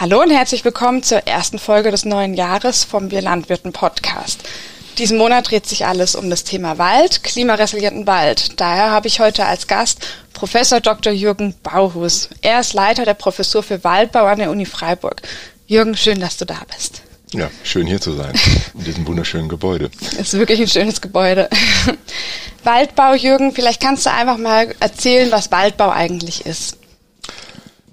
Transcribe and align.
Hallo 0.00 0.22
und 0.22 0.30
herzlich 0.30 0.64
willkommen 0.64 1.02
zur 1.02 1.26
ersten 1.26 1.58
Folge 1.58 1.90
des 1.90 2.04
neuen 2.04 2.34
Jahres 2.34 2.84
vom 2.84 3.10
Wir 3.10 3.20
Landwirten 3.20 3.72
Podcast. 3.72 4.44
Diesen 4.96 5.18
Monat 5.18 5.50
dreht 5.50 5.66
sich 5.66 5.86
alles 5.86 6.14
um 6.14 6.30
das 6.30 6.44
Thema 6.44 6.78
Wald, 6.78 7.24
klimaresilienten 7.24 8.06
Wald. 8.06 8.60
Daher 8.60 8.92
habe 8.92 9.08
ich 9.08 9.18
heute 9.18 9.44
als 9.44 9.66
Gast 9.66 10.06
Professor 10.34 10.78
Dr. 10.80 11.12
Jürgen 11.12 11.52
Bauhus. 11.64 12.28
Er 12.42 12.60
ist 12.60 12.74
Leiter 12.74 13.06
der 13.06 13.14
Professur 13.14 13.64
für 13.64 13.82
Waldbau 13.82 14.26
an 14.26 14.38
der 14.38 14.52
Uni 14.52 14.66
Freiburg. 14.66 15.20
Jürgen, 15.66 15.96
schön, 15.96 16.20
dass 16.20 16.36
du 16.36 16.44
da 16.44 16.60
bist. 16.72 17.02
Ja, 17.32 17.50
schön 17.64 17.88
hier 17.88 18.00
zu 18.00 18.12
sein, 18.12 18.34
in 18.74 18.84
diesem 18.84 19.04
wunderschönen 19.04 19.48
Gebäude. 19.48 19.90
Es 20.12 20.32
ist 20.32 20.38
wirklich 20.38 20.60
ein 20.60 20.68
schönes 20.68 21.00
Gebäude. 21.00 21.50
Waldbau, 22.62 23.14
Jürgen, 23.14 23.50
vielleicht 23.50 23.82
kannst 23.82 24.06
du 24.06 24.12
einfach 24.12 24.38
mal 24.38 24.72
erzählen, 24.78 25.32
was 25.32 25.50
Waldbau 25.50 25.90
eigentlich 25.90 26.46
ist. 26.46 26.76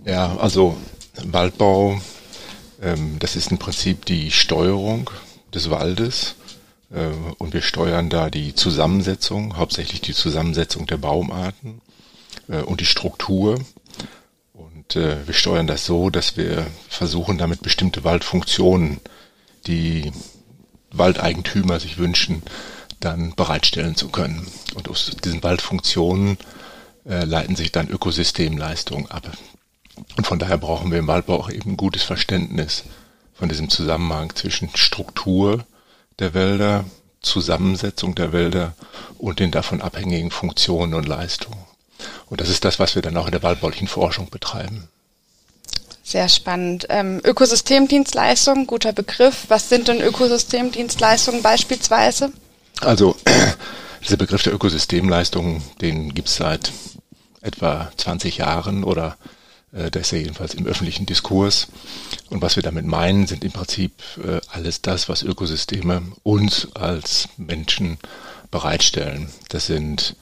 Ja, 0.05 0.37
also 0.37 0.77
Waldbau, 1.23 2.01
ähm, 2.81 3.17
das 3.19 3.35
ist 3.35 3.51
im 3.51 3.57
Prinzip 3.57 4.05
die 4.05 4.31
Steuerung 4.31 5.09
des 5.53 5.69
Waldes 5.69 6.35
äh, 6.91 7.09
und 7.37 7.53
wir 7.53 7.61
steuern 7.61 8.09
da 8.09 8.29
die 8.29 8.55
Zusammensetzung, 8.55 9.57
hauptsächlich 9.57 10.01
die 10.01 10.13
Zusammensetzung 10.13 10.85
der 10.87 10.97
Baumarten 10.97 11.81
äh, 12.47 12.61
und 12.61 12.81
die 12.81 12.85
Struktur. 12.85 13.59
Und 14.53 14.95
äh, 14.95 15.25
wir 15.25 15.33
steuern 15.33 15.67
das 15.67 15.85
so, 15.85 16.09
dass 16.09 16.37
wir 16.37 16.65
versuchen, 16.89 17.37
damit 17.37 17.61
bestimmte 17.61 18.03
Waldfunktionen, 18.03 18.99
die 19.67 20.11
Waldeigentümer 20.91 21.79
sich 21.79 21.97
wünschen, 21.97 22.43
dann 22.99 23.35
bereitstellen 23.35 23.95
zu 23.95 24.09
können. 24.09 24.47
Und 24.75 24.89
aus 24.89 25.11
diesen 25.23 25.43
Waldfunktionen 25.43 26.37
äh, 27.05 27.25
leiten 27.25 27.55
sich 27.55 27.71
dann 27.71 27.89
Ökosystemleistungen 27.89 29.09
ab. 29.11 29.31
Und 30.17 30.27
von 30.27 30.39
daher 30.39 30.57
brauchen 30.57 30.91
wir 30.91 30.99
im 30.99 31.07
Waldbau 31.07 31.39
auch 31.39 31.49
eben 31.49 31.71
ein 31.71 31.77
gutes 31.77 32.03
Verständnis 32.03 32.83
von 33.33 33.49
diesem 33.49 33.69
Zusammenhang 33.69 34.33
zwischen 34.35 34.69
Struktur 34.75 35.65
der 36.19 36.33
Wälder, 36.33 36.85
Zusammensetzung 37.21 38.15
der 38.15 38.31
Wälder 38.31 38.73
und 39.17 39.39
den 39.39 39.51
davon 39.51 39.81
abhängigen 39.81 40.31
Funktionen 40.31 40.93
und 40.93 41.07
Leistungen. 41.07 41.65
Und 42.27 42.41
das 42.41 42.49
ist 42.49 42.65
das, 42.65 42.79
was 42.79 42.95
wir 42.95 43.01
dann 43.01 43.17
auch 43.17 43.25
in 43.25 43.31
der 43.31 43.43
waldbaulichen 43.43 43.87
Forschung 43.87 44.29
betreiben. 44.29 44.87
Sehr 46.03 46.29
spannend. 46.29 46.85
Ähm, 46.89 47.19
Ökosystemdienstleistungen, 47.23 48.67
guter 48.67 48.93
Begriff. 48.93 49.45
Was 49.47 49.69
sind 49.69 49.87
denn 49.87 50.01
Ökosystemdienstleistungen 50.01 51.41
beispielsweise? 51.41 52.31
Also 52.81 53.15
dieser 54.03 54.17
Begriff 54.17 54.43
der 54.43 54.53
Ökosystemleistungen, 54.53 55.63
den 55.81 56.13
gibt 56.13 56.27
es 56.27 56.35
seit 56.35 56.71
etwa 57.41 57.91
20 57.97 58.37
Jahren 58.37 58.83
oder 58.83 59.17
äh, 59.75 59.91
der 59.91 60.01
ist 60.01 60.11
ja 60.11 60.17
jedenfalls 60.17 60.53
im 60.53 60.65
öffentlichen 60.65 61.05
Diskurs. 61.05 61.67
Und 62.29 62.41
was 62.41 62.55
wir 62.55 62.63
damit 62.63 62.85
meinen, 62.85 63.27
sind 63.27 63.43
im 63.43 63.51
Prinzip 63.51 63.91
äh, 64.23 64.39
alles 64.49 64.81
das, 64.81 65.09
was 65.09 65.21
Ökosysteme 65.21 66.01
uns 66.23 66.69
als 66.75 67.29
Menschen 67.37 67.97
bereitstellen. 68.51 69.29
Das 69.49 69.67
sind 69.67 70.15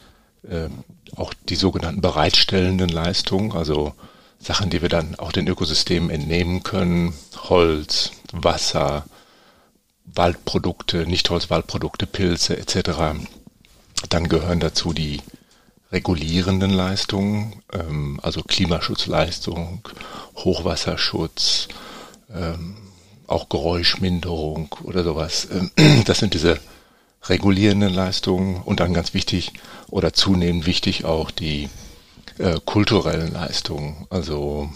äh, 0.49 0.67
auch 1.15 1.33
die 1.49 1.55
sogenannten 1.55 2.01
bereitstellenden 2.01 2.89
Leistungen, 2.89 3.51
also 3.51 3.93
Sachen, 4.39 4.69
die 4.69 4.81
wir 4.81 4.89
dann 4.89 5.15
auch 5.15 5.31
den 5.31 5.47
Ökosystemen 5.47 6.09
entnehmen 6.09 6.63
können. 6.63 7.13
Holz, 7.49 8.11
Wasser, 8.33 9.05
Waldprodukte, 10.05 11.05
Nichtholzwaldprodukte, 11.05 12.07
Pilze 12.07 12.57
etc. 12.57 13.15
Dann 14.09 14.27
gehören 14.27 14.59
dazu 14.59 14.91
die 14.91 15.21
regulierenden 15.93 16.71
Leistungen, 16.71 17.61
ähm, 17.71 18.19
also 18.21 18.41
Klimaschutzleistung, 18.41 19.87
Hochwasserschutz, 20.35 21.67
ähm, 22.33 22.75
auch 23.27 23.47
Geräuschminderung 23.47 24.75
oder 24.83 25.03
sowas. 25.03 25.47
Ähm, 25.51 26.03
das 26.05 26.17
sind 26.19 26.33
diese 26.33 26.59
regulierenden 27.25 27.93
Leistungen 27.93 28.61
und 28.63 28.79
dann 28.79 28.93
ganz 28.93 29.13
wichtig 29.13 29.53
oder 29.89 30.13
zunehmend 30.13 30.65
wichtig 30.65 31.05
auch 31.05 31.31
die 31.31 31.69
äh, 32.39 32.59
kulturellen 32.65 33.31
Leistungen, 33.31 34.07
also 34.09 34.69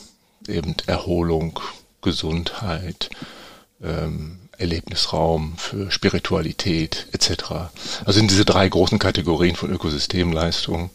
eben 0.47 0.75
Erholung, 0.85 1.59
Gesundheit, 2.01 3.09
ähm, 3.83 4.46
Erlebnisraum, 4.57 5.53
für 5.57 5.91
Spiritualität 5.91 7.07
etc. 7.11 7.69
Also 8.05 8.19
sind 8.19 8.31
diese 8.31 8.45
drei 8.45 8.67
großen 8.67 8.99
Kategorien 8.99 9.55
von 9.55 9.71
Ökosystemleistungen 9.71 10.89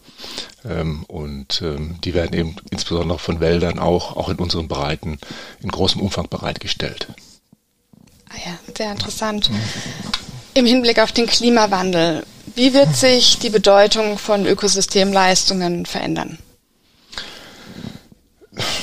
ähm, 0.65 1.05
und 1.05 1.63
ähm, 1.63 1.99
die 2.03 2.15
werden 2.15 2.39
eben 2.39 2.57
insbesondere 2.71 3.19
von 3.19 3.41
Wäldern 3.41 3.79
auch, 3.79 4.17
auch 4.17 4.29
in 4.29 4.39
unseren 4.39 4.69
Breiten 4.69 5.19
in 5.61 5.71
großem 5.71 6.01
Umfang 6.01 6.29
bereitgestellt. 6.29 7.09
Ah 8.29 8.39
ja, 8.45 8.59
sehr 8.77 8.93
interessant. 8.93 9.51
Im 10.55 10.67
Hinblick 10.67 10.99
auf 10.99 11.13
den 11.13 11.27
Klimawandel, 11.27 12.25
wie 12.55 12.75
wird 12.75 12.97
sich 12.97 13.39
die 13.39 13.51
Bedeutung 13.51 14.19
von 14.19 14.47
Ökosystemleistungen 14.47 15.87
verändern? 15.87 16.39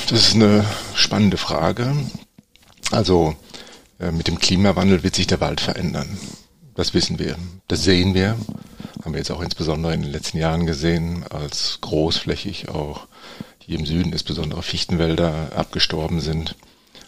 Das 0.09 0.19
ist 0.19 0.35
eine 0.35 0.66
spannende 0.95 1.38
Frage. 1.38 1.95
Also 2.91 3.35
mit 4.11 4.27
dem 4.27 4.39
Klimawandel 4.39 5.03
wird 5.03 5.15
sich 5.15 5.27
der 5.27 5.41
Wald 5.41 5.59
verändern. 5.59 6.17
Das 6.75 6.93
wissen 6.93 7.19
wir. 7.19 7.35
Das 7.67 7.83
sehen 7.83 8.13
wir. 8.13 8.37
Haben 9.03 9.13
wir 9.13 9.19
jetzt 9.19 9.31
auch 9.31 9.41
insbesondere 9.41 9.93
in 9.93 10.01
den 10.01 10.11
letzten 10.11 10.37
Jahren 10.37 10.65
gesehen, 10.65 11.25
als 11.29 11.79
großflächig 11.81 12.69
auch 12.69 13.07
hier 13.59 13.77
im 13.77 13.85
Süden 13.85 14.13
insbesondere 14.13 14.63
Fichtenwälder 14.63 15.51
abgestorben 15.55 16.21
sind. 16.21 16.55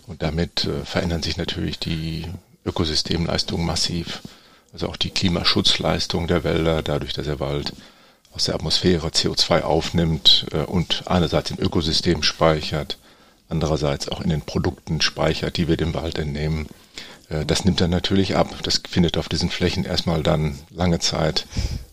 Und 0.07 0.21
damit 0.21 0.65
äh, 0.65 0.83
verändern 0.83 1.23
sich 1.23 1.37
natürlich 1.37 1.79
die 1.79 2.25
Ökosystemleistungen 2.65 3.65
massiv. 3.65 4.21
Also 4.73 4.89
auch 4.89 4.97
die 4.97 5.09
Klimaschutzleistung 5.09 6.27
der 6.27 6.43
Wälder, 6.43 6.81
dadurch, 6.81 7.13
dass 7.13 7.25
der 7.25 7.39
Wald 7.39 7.73
aus 8.33 8.45
der 8.45 8.55
Atmosphäre 8.55 9.07
CO2 9.07 9.61
aufnimmt 9.61 10.45
äh, 10.51 10.63
und 10.63 11.03
einerseits 11.07 11.51
im 11.51 11.59
Ökosystem 11.59 12.23
speichert, 12.23 12.97
andererseits 13.51 14.09
auch 14.09 14.21
in 14.21 14.29
den 14.29 14.41
Produkten 14.41 15.01
speichert, 15.01 15.57
die 15.57 15.67
wir 15.67 15.77
dem 15.77 15.93
Wald 15.93 16.17
entnehmen. 16.17 16.67
Äh, 17.29 17.45
das 17.45 17.65
nimmt 17.65 17.81
dann 17.81 17.91
natürlich 17.91 18.35
ab. 18.35 18.55
Das 18.63 18.81
findet 18.89 19.17
auf 19.17 19.29
diesen 19.29 19.49
Flächen 19.49 19.85
erstmal 19.85 20.23
dann 20.23 20.57
lange 20.69 20.99
Zeit 20.99 21.45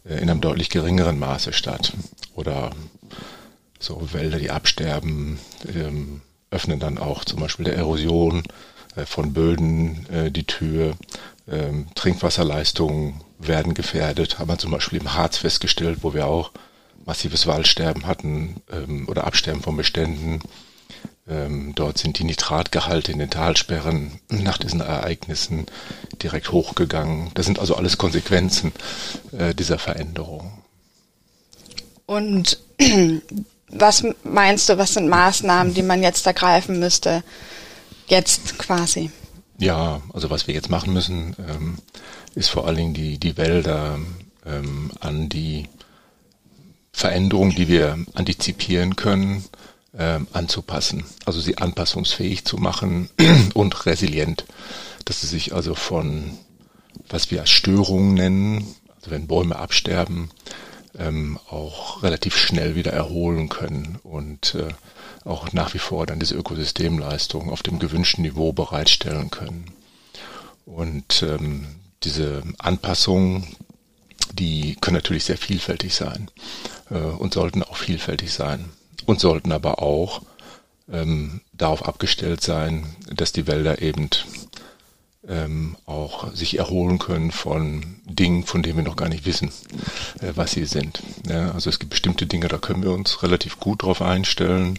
äh, 0.08 0.14
in 0.14 0.30
einem 0.30 0.40
deutlich 0.40 0.70
geringeren 0.70 1.18
Maße 1.18 1.52
statt. 1.52 1.92
Oder 2.34 2.70
so 3.78 4.12
Wälder, 4.12 4.38
die 4.38 4.50
absterben, 4.50 5.38
ähm, 5.74 6.22
öffnen 6.50 6.80
dann 6.80 6.98
auch 6.98 7.24
zum 7.24 7.40
Beispiel 7.40 7.66
der 7.66 7.76
Erosion 7.76 8.42
äh, 8.96 9.04
von 9.04 9.32
Böden 9.32 10.06
die 10.30 10.44
Tür. 10.44 10.96
Ähm, 11.50 11.86
Trinkwasserleistungen 11.94 13.22
werden 13.38 13.74
gefährdet, 13.74 14.38
haben 14.38 14.48
wir 14.48 14.58
zum 14.58 14.70
Beispiel 14.70 15.00
im 15.00 15.14
Harz 15.14 15.38
festgestellt, 15.38 15.98
wo 16.02 16.12
wir 16.12 16.26
auch 16.26 16.50
massives 17.06 17.46
Waldsterben 17.46 18.06
hatten 18.06 18.56
ähm, 18.70 19.08
oder 19.08 19.26
Absterben 19.26 19.62
von 19.62 19.76
Beständen 19.76 20.40
ähm, 21.28 21.74
dort 21.74 21.98
sind 21.98 22.18
die 22.18 22.24
Nitratgehalte 22.24 23.12
in 23.12 23.18
den 23.18 23.30
Talsperren 23.30 24.20
nach 24.30 24.58
diesen 24.58 24.80
Ereignissen 24.80 25.66
direkt 26.22 26.52
hochgegangen. 26.52 27.30
Das 27.34 27.46
sind 27.46 27.58
also 27.58 27.76
alles 27.76 27.98
Konsequenzen 27.98 28.72
äh, 29.36 29.54
dieser 29.54 29.78
Veränderung. 29.78 30.62
Und 32.06 32.58
was 33.68 34.04
meinst 34.24 34.68
du, 34.68 34.78
was 34.78 34.94
sind 34.94 35.08
Maßnahmen, 35.08 35.74
die 35.74 35.82
man 35.82 36.02
jetzt 36.02 36.26
ergreifen 36.26 36.78
müsste? 36.78 37.22
Jetzt 38.06 38.58
quasi. 38.58 39.10
Ja, 39.58 40.00
also 40.14 40.30
was 40.30 40.46
wir 40.46 40.54
jetzt 40.54 40.70
machen 40.70 40.94
müssen, 40.94 41.36
ähm, 41.38 41.78
ist 42.34 42.48
vor 42.48 42.66
allen 42.66 42.76
Dingen 42.76 42.94
die, 42.94 43.18
die 43.18 43.36
Wälder 43.36 43.98
ähm, 44.46 44.90
an 45.00 45.28
die 45.28 45.68
Veränderungen, 46.92 47.54
die 47.54 47.68
wir 47.68 47.98
antizipieren 48.14 48.96
können, 48.96 49.44
äh, 49.96 50.20
anzupassen, 50.32 51.04
also 51.24 51.40
sie 51.40 51.58
anpassungsfähig 51.58 52.44
zu 52.44 52.56
machen 52.56 53.08
und 53.54 53.86
resilient, 53.86 54.44
dass 55.04 55.20
sie 55.20 55.26
sich 55.26 55.54
also 55.54 55.74
von, 55.74 56.38
was 57.08 57.30
wir 57.30 57.40
als 57.40 57.50
Störungen 57.50 58.14
nennen, 58.14 58.74
also 58.96 59.10
wenn 59.10 59.26
Bäume 59.26 59.56
absterben, 59.56 60.30
ähm, 60.98 61.38
auch 61.48 62.02
relativ 62.02 62.36
schnell 62.36 62.74
wieder 62.74 62.92
erholen 62.92 63.48
können 63.48 63.98
und 64.02 64.54
äh, 64.54 64.68
auch 65.24 65.52
nach 65.52 65.74
wie 65.74 65.78
vor 65.78 66.06
dann 66.06 66.20
diese 66.20 66.34
Ökosystemleistung 66.34 67.50
auf 67.50 67.62
dem 67.62 67.78
gewünschten 67.78 68.22
Niveau 68.22 68.52
bereitstellen 68.52 69.30
können. 69.30 69.72
Und 70.64 71.22
ähm, 71.22 71.66
diese 72.02 72.42
Anpassungen, 72.58 73.46
die 74.32 74.76
können 74.80 74.96
natürlich 74.96 75.24
sehr 75.24 75.38
vielfältig 75.38 75.94
sein 75.94 76.30
äh, 76.90 76.98
und 76.98 77.34
sollten 77.34 77.62
auch 77.62 77.76
vielfältig 77.76 78.32
sein 78.32 78.70
und 79.08 79.20
sollten 79.20 79.52
aber 79.52 79.82
auch 79.82 80.20
ähm, 80.92 81.40
darauf 81.54 81.88
abgestellt 81.88 82.42
sein, 82.42 82.84
dass 83.10 83.32
die 83.32 83.46
Wälder 83.46 83.80
eben 83.80 84.10
ähm, 85.26 85.76
auch 85.86 86.30
sich 86.34 86.58
erholen 86.58 86.98
können 86.98 87.30
von 87.30 87.96
Dingen, 88.04 88.44
von 88.44 88.62
denen 88.62 88.76
wir 88.76 88.84
noch 88.84 88.96
gar 88.96 89.08
nicht 89.08 89.24
wissen, 89.24 89.50
äh, 90.20 90.32
was 90.34 90.52
sie 90.52 90.66
sind. 90.66 91.02
Ja, 91.26 91.52
also 91.52 91.70
es 91.70 91.78
gibt 91.78 91.88
bestimmte 91.90 92.26
Dinge, 92.26 92.48
da 92.48 92.58
können 92.58 92.82
wir 92.82 92.92
uns 92.92 93.22
relativ 93.22 93.58
gut 93.58 93.82
drauf 93.82 94.02
einstellen. 94.02 94.78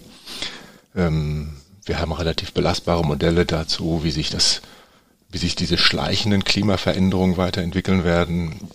Ähm, 0.96 1.56
wir 1.86 2.00
haben 2.00 2.12
relativ 2.12 2.54
belastbare 2.54 3.04
Modelle 3.04 3.48
dazu, 3.48 4.02
wie 4.04 4.12
sich 4.12 4.30
das, 4.30 4.62
wie 5.32 5.40
sich 5.40 5.56
diese 5.56 5.80
schleichenden 5.80 6.44
Klimaveränderungen 6.44 7.38
weiterentwickeln 7.38 8.04
werden. 8.04 8.70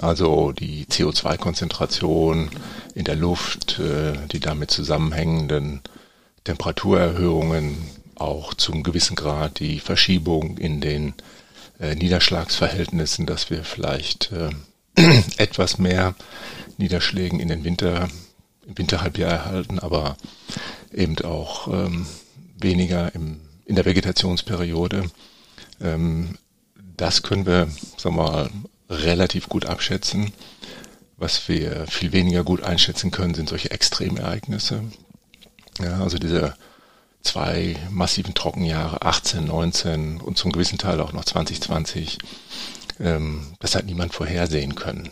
Also 0.00 0.52
die 0.52 0.86
CO2-Konzentration 0.86 2.50
in 2.94 3.04
der 3.04 3.16
Luft, 3.16 3.78
äh, 3.80 4.14
die 4.30 4.40
damit 4.40 4.70
zusammenhängenden 4.70 5.80
Temperaturerhöhungen, 6.44 7.76
auch 8.14 8.54
zum 8.54 8.82
gewissen 8.82 9.16
Grad 9.16 9.60
die 9.60 9.80
Verschiebung 9.80 10.58
in 10.58 10.80
den 10.80 11.14
äh, 11.80 11.94
Niederschlagsverhältnissen, 11.94 13.26
dass 13.26 13.50
wir 13.50 13.64
vielleicht 13.64 14.32
äh, 14.32 14.50
etwas 15.38 15.78
mehr 15.78 16.14
Niederschlägen 16.76 17.40
in 17.40 17.48
den 17.48 17.64
Winter, 17.64 18.08
im 18.66 18.78
Winterhalbjahr 18.78 19.30
erhalten, 19.30 19.78
aber 19.78 20.16
eben 20.92 21.18
auch 21.24 21.68
ähm, 21.68 22.06
weniger 22.58 23.14
im, 23.14 23.40
in 23.64 23.76
der 23.76 23.84
Vegetationsperiode. 23.84 25.10
Ähm, 25.80 26.36
das 26.96 27.22
können 27.22 27.46
wir, 27.46 27.68
sagen 27.96 28.16
wir 28.16 28.22
mal, 28.22 28.50
relativ 28.90 29.48
gut 29.48 29.64
abschätzen. 29.64 30.32
Was 31.16 31.48
wir 31.48 31.86
viel 31.86 32.12
weniger 32.12 32.44
gut 32.44 32.62
einschätzen 32.62 33.10
können, 33.10 33.34
sind 33.34 33.48
solche 33.48 33.70
Extremereignisse. 33.70 34.82
Ja, 35.80 36.00
also 36.00 36.18
diese 36.18 36.54
zwei 37.22 37.76
massiven 37.90 38.34
Trockenjahre, 38.34 39.02
18, 39.02 39.46
19 39.46 40.20
und 40.20 40.36
zum 40.38 40.52
gewissen 40.52 40.78
Teil 40.78 41.00
auch 41.00 41.12
noch 41.12 41.24
2020, 41.24 42.18
ähm, 42.98 43.54
das 43.60 43.74
hat 43.74 43.86
niemand 43.86 44.14
vorhersehen 44.14 44.74
können. 44.74 45.10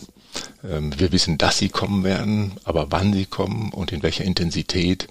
Ähm, 0.65 0.99
wir 0.99 1.13
wissen, 1.13 1.39
dass 1.39 1.59
sie 1.59 1.69
kommen 1.69 2.05
werden, 2.05 2.53
aber 2.65 2.91
wann 2.91 3.13
sie 3.13 3.27
kommen 3.27 3.71
und 3.73 3.93
in 3.93 4.03
welcher 4.03 4.25
Intensität, 4.25 5.09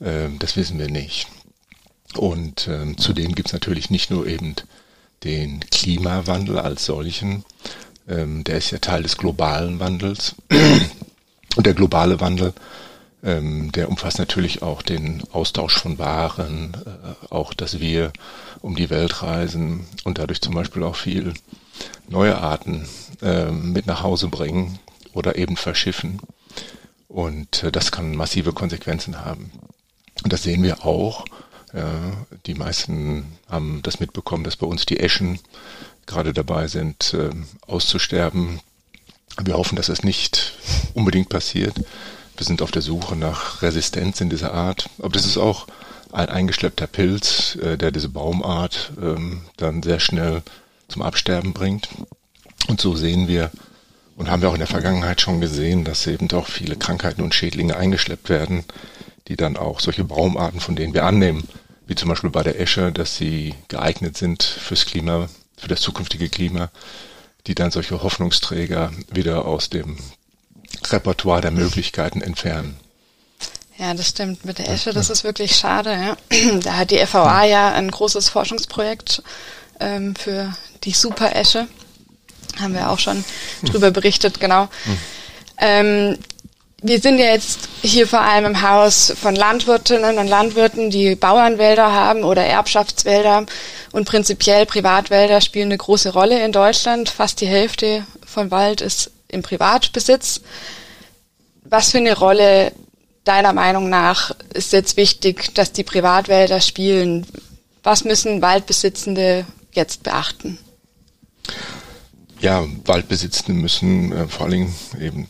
ähm, 0.00 0.38
das 0.38 0.56
wissen 0.56 0.78
wir 0.78 0.88
nicht. 0.88 1.28
Und 2.16 2.68
ähm, 2.68 2.96
zudem 2.96 3.34
gibt 3.34 3.48
es 3.48 3.52
natürlich 3.52 3.90
nicht 3.90 4.10
nur 4.10 4.26
eben 4.26 4.54
den 5.24 5.60
Klimawandel 5.70 6.58
als 6.58 6.84
solchen, 6.84 7.44
ähm, 8.08 8.44
der 8.44 8.58
ist 8.58 8.70
ja 8.70 8.78
Teil 8.78 9.02
des 9.02 9.16
globalen 9.16 9.80
Wandels. 9.80 10.34
Und 11.56 11.66
der 11.66 11.74
globale 11.74 12.20
Wandel 12.20 12.52
ähm, 13.22 13.72
der 13.72 13.88
umfasst 13.88 14.18
natürlich 14.18 14.62
auch 14.62 14.82
den 14.82 15.22
Austausch 15.32 15.76
von 15.76 15.98
Waren, 15.98 16.76
äh, 16.86 17.34
auch 17.34 17.52
dass 17.52 17.80
wir 17.80 18.12
um 18.60 18.76
die 18.76 18.90
Welt 18.90 19.22
reisen 19.22 19.86
und 20.04 20.18
dadurch 20.18 20.40
zum 20.40 20.54
Beispiel 20.54 20.82
auch 20.82 20.96
viel 20.96 21.34
neue 22.08 22.38
Arten 22.38 22.88
äh, 23.22 23.50
mit 23.50 23.86
nach 23.86 24.02
Hause 24.02 24.28
bringen 24.28 24.78
oder 25.12 25.36
eben 25.36 25.56
verschiffen. 25.56 26.20
Und 27.08 27.64
äh, 27.64 27.72
das 27.72 27.90
kann 27.90 28.14
massive 28.14 28.52
Konsequenzen 28.52 29.24
haben. 29.24 29.50
Und 30.22 30.32
das 30.32 30.42
sehen 30.42 30.62
wir 30.62 30.84
auch. 30.84 31.24
Ja, 31.74 31.86
die 32.46 32.54
meisten 32.54 33.36
haben 33.50 33.80
das 33.82 34.00
mitbekommen, 34.00 34.42
dass 34.42 34.56
bei 34.56 34.66
uns 34.66 34.86
die 34.86 35.00
Eschen 35.00 35.38
gerade 36.08 36.32
dabei 36.32 36.66
sind, 36.66 37.14
äh, 37.14 37.30
auszusterben. 37.66 38.60
Wir 39.40 39.54
hoffen, 39.54 39.76
dass 39.76 39.88
es 39.88 40.02
nicht 40.02 40.54
unbedingt 40.94 41.28
passiert. 41.28 41.76
Wir 42.36 42.44
sind 42.44 42.62
auf 42.62 42.72
der 42.72 42.82
Suche 42.82 43.14
nach 43.14 43.62
Resistenz 43.62 44.20
in 44.20 44.30
dieser 44.30 44.52
Art. 44.52 44.90
Aber 44.98 45.10
das 45.10 45.26
ist 45.26 45.38
auch 45.38 45.66
ein 46.10 46.28
eingeschleppter 46.28 46.86
Pilz, 46.86 47.56
äh, 47.56 47.76
der 47.76 47.92
diese 47.92 48.08
Baumart 48.08 48.92
ähm, 49.00 49.42
dann 49.56 49.82
sehr 49.82 50.00
schnell 50.00 50.42
zum 50.88 51.02
Absterben 51.02 51.52
bringt. 51.52 51.88
Und 52.66 52.80
so 52.80 52.96
sehen 52.96 53.28
wir 53.28 53.50
und 54.16 54.30
haben 54.30 54.42
wir 54.42 54.48
auch 54.48 54.54
in 54.54 54.60
der 54.60 54.66
Vergangenheit 54.66 55.20
schon 55.20 55.40
gesehen, 55.40 55.84
dass 55.84 56.06
eben 56.06 56.30
auch 56.32 56.48
viele 56.48 56.76
Krankheiten 56.76 57.22
und 57.22 57.34
Schädlinge 57.34 57.76
eingeschleppt 57.76 58.28
werden, 58.28 58.64
die 59.28 59.36
dann 59.36 59.56
auch 59.56 59.78
solche 59.80 60.04
Baumarten, 60.04 60.60
von 60.60 60.74
denen 60.74 60.94
wir 60.94 61.04
annehmen, 61.04 61.46
wie 61.86 61.94
zum 61.94 62.08
Beispiel 62.08 62.30
bei 62.30 62.42
der 62.42 62.60
Esche, 62.60 62.90
dass 62.90 63.16
sie 63.16 63.54
geeignet 63.68 64.16
sind 64.16 64.42
fürs 64.42 64.86
Klima, 64.86 65.28
für 65.58 65.68
das 65.68 65.80
zukünftige 65.80 66.28
Klima, 66.28 66.70
die 67.46 67.54
dann 67.54 67.70
solche 67.70 68.02
Hoffnungsträger 68.02 68.92
wieder 69.10 69.44
aus 69.44 69.70
dem 69.70 69.98
Repertoire 70.90 71.40
der 71.40 71.50
Möglichkeiten 71.50 72.20
entfernen. 72.20 72.78
Ja, 73.78 73.94
das 73.94 74.08
stimmt. 74.08 74.44
Mit 74.44 74.58
der 74.58 74.68
Esche, 74.68 74.92
das 74.92 75.08
ist 75.08 75.22
wirklich 75.22 75.54
schade. 75.54 75.92
Ja. 75.92 76.16
Da 76.62 76.76
hat 76.76 76.90
die 76.90 76.98
FVA 76.98 77.44
ja 77.44 77.72
ein 77.72 77.90
großes 77.90 78.28
Forschungsprojekt 78.28 79.22
ähm, 79.78 80.16
für 80.16 80.52
die 80.84 80.92
Super-Esche. 80.92 81.68
Haben 82.58 82.74
wir 82.74 82.90
auch 82.90 82.98
schon 82.98 83.24
hm. 83.60 83.68
drüber 83.70 83.90
berichtet, 83.92 84.40
genau. 84.40 84.68
Hm. 84.84 84.98
Ähm, 85.58 86.18
wir 86.80 87.00
sind 87.00 87.18
ja 87.18 87.26
jetzt 87.26 87.68
hier 87.82 88.06
vor 88.06 88.20
allem 88.20 88.44
im 88.44 88.62
Haus 88.62 89.12
von 89.20 89.34
Landwirtinnen 89.34 90.18
und 90.18 90.28
Landwirten, 90.28 90.90
die 90.90 91.16
Bauernwälder 91.16 91.92
haben 91.92 92.22
oder 92.22 92.44
Erbschaftswälder 92.44 93.46
und 93.90 94.06
prinzipiell 94.06 94.64
Privatwälder 94.64 95.40
spielen 95.40 95.68
eine 95.68 95.78
große 95.78 96.12
Rolle 96.12 96.44
in 96.44 96.52
Deutschland. 96.52 97.08
Fast 97.08 97.40
die 97.40 97.48
Hälfte 97.48 98.06
von 98.24 98.52
Wald 98.52 98.80
ist 98.80 99.10
im 99.26 99.42
Privatbesitz. 99.42 100.40
Was 101.64 101.90
für 101.90 101.98
eine 101.98 102.16
Rolle 102.16 102.72
deiner 103.24 103.52
Meinung 103.52 103.88
nach 103.90 104.34
ist 104.54 104.72
jetzt 104.72 104.96
wichtig, 104.96 105.54
dass 105.54 105.72
die 105.72 105.84
Privatwälder 105.84 106.60
spielen? 106.60 107.26
Was 107.82 108.04
müssen 108.04 108.40
Waldbesitzende 108.40 109.46
jetzt 109.72 110.04
beachten? 110.04 110.58
Ja, 112.40 112.64
Waldbesitzende 112.84 113.60
müssen 113.60 114.12
äh, 114.12 114.28
vor 114.28 114.42
allen 114.46 114.52
Dingen 114.52 114.74
eben 115.00 115.28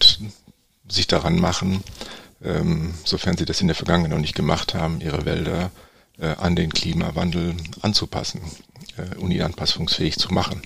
sich 0.88 1.06
daran 1.06 1.38
machen, 1.38 1.82
ähm, 2.43 2.94
sofern 3.05 3.37
sie 3.37 3.44
das 3.44 3.61
in 3.61 3.67
der 3.67 3.76
Vergangenheit 3.76 4.12
noch 4.12 4.20
nicht 4.20 4.35
gemacht 4.35 4.75
haben, 4.75 5.00
ihre 5.00 5.25
Wälder 5.25 5.70
äh, 6.20 6.29
an 6.29 6.56
den 6.56 6.73
Klimawandel 6.73 7.56
anzupassen 7.82 8.40
äh, 8.96 9.17
und 9.17 9.31
ihn 9.31 9.43
anpassungsfähig 9.43 10.17
zu 10.19 10.32
machen. 10.32 10.62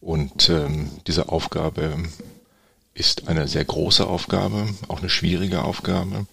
Und 0.00 0.48
ähm, 0.50 0.90
diese 1.06 1.28
Aufgabe 1.30 1.96
ist 2.94 3.28
eine 3.28 3.48
sehr 3.48 3.64
große 3.64 4.06
Aufgabe, 4.06 4.68
auch 4.88 5.00
eine 5.00 5.10
schwierige 5.10 5.62
Aufgabe. 5.62 6.26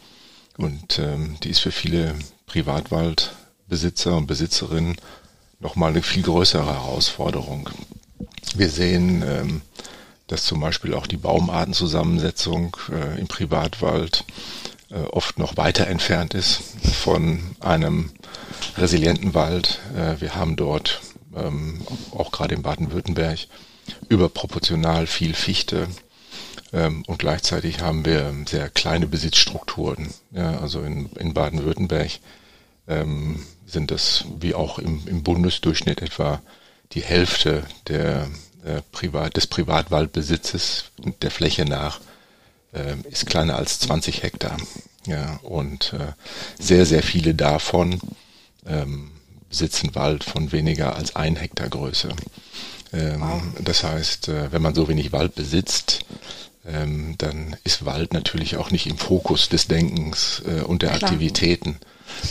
Und 0.57 0.99
ähm, 0.99 1.37
die 1.43 1.49
ist 1.49 1.59
für 1.59 1.71
viele 1.71 2.15
Privatwaldbesitzer 2.45 4.15
und 4.15 4.27
Besitzerinnen 4.27 4.95
nochmal 5.59 5.91
eine 5.91 6.03
viel 6.03 6.21
größere 6.21 6.65
Herausforderung. 6.65 7.69
Wir 8.55 8.69
sehen, 8.69 9.23
ähm, 9.25 9.61
dass 10.27 10.45
zum 10.45 10.59
Beispiel 10.59 10.93
auch 10.93 11.07
die 11.07 11.17
Baumartenzusammensetzung 11.17 12.77
äh, 12.91 13.19
im 13.19 13.27
Privatwald 13.27 14.25
äh, 14.89 15.01
oft 15.11 15.37
noch 15.39 15.57
weiter 15.57 15.87
entfernt 15.87 16.33
ist 16.33 16.61
von 17.03 17.55
einem 17.59 18.11
resilienten 18.77 19.33
Wald. 19.33 19.79
Äh, 19.95 20.21
wir 20.21 20.35
haben 20.35 20.55
dort 20.55 21.01
ähm, 21.35 21.81
auch 22.11 22.31
gerade 22.31 22.55
in 22.55 22.61
Baden-Württemberg 22.61 23.39
überproportional 24.07 25.07
viel 25.07 25.33
Fichte, 25.33 25.87
ähm, 26.73 27.03
und 27.05 27.19
gleichzeitig 27.19 27.81
haben 27.81 28.03
wir 28.03 28.33
sehr 28.47 28.69
kleine 28.69 29.07
Besitzstrukturen. 29.07 30.09
Ja, 30.31 30.59
also 30.59 30.81
in, 30.81 31.07
in 31.13 31.33
Baden-Württemberg 31.33 32.11
ähm, 32.87 33.45
sind 33.65 33.91
das 33.91 34.25
wie 34.39 34.55
auch 34.55 34.79
im, 34.79 35.07
im 35.07 35.23
Bundesdurchschnitt 35.23 36.01
etwa 36.01 36.41
die 36.93 37.03
Hälfte 37.03 37.63
der, 37.87 38.27
der 38.65 38.81
Privat, 38.91 39.35
des 39.37 39.47
Privatwaldbesitzes 39.47 40.85
der 41.21 41.31
Fläche 41.31 41.65
nach 41.65 41.99
äh, 42.73 42.95
ist 43.09 43.25
kleiner 43.25 43.57
als 43.57 43.79
20 43.79 44.23
Hektar. 44.23 44.57
Ja, 45.05 45.39
und 45.43 45.93
äh, 45.93 46.13
sehr, 46.61 46.85
sehr 46.85 47.03
viele 47.03 47.35
davon 47.35 47.99
ähm, 48.65 49.11
besitzen 49.49 49.95
Wald 49.95 50.23
von 50.23 50.51
weniger 50.51 50.95
als 50.95 51.15
ein 51.15 51.35
Hektar 51.35 51.69
Größe. 51.69 52.09
Ähm, 52.93 53.21
wow. 53.21 53.41
Das 53.61 53.83
heißt, 53.83 54.29
äh, 54.29 54.51
wenn 54.51 54.61
man 54.61 54.75
so 54.75 54.87
wenig 54.87 55.11
Wald 55.11 55.35
besitzt, 55.35 56.05
ähm, 56.65 57.15
dann 57.17 57.57
ist 57.65 57.85
Wald 57.85 58.13
natürlich 58.13 58.55
auch 58.55 58.71
nicht 58.71 58.87
im 58.87 58.97
Fokus 58.97 59.49
des 59.49 59.67
Denkens 59.67 60.41
äh, 60.47 60.61
und 60.61 60.81
der 60.81 60.91
Klar. 60.91 61.03
Aktivitäten. 61.03 61.77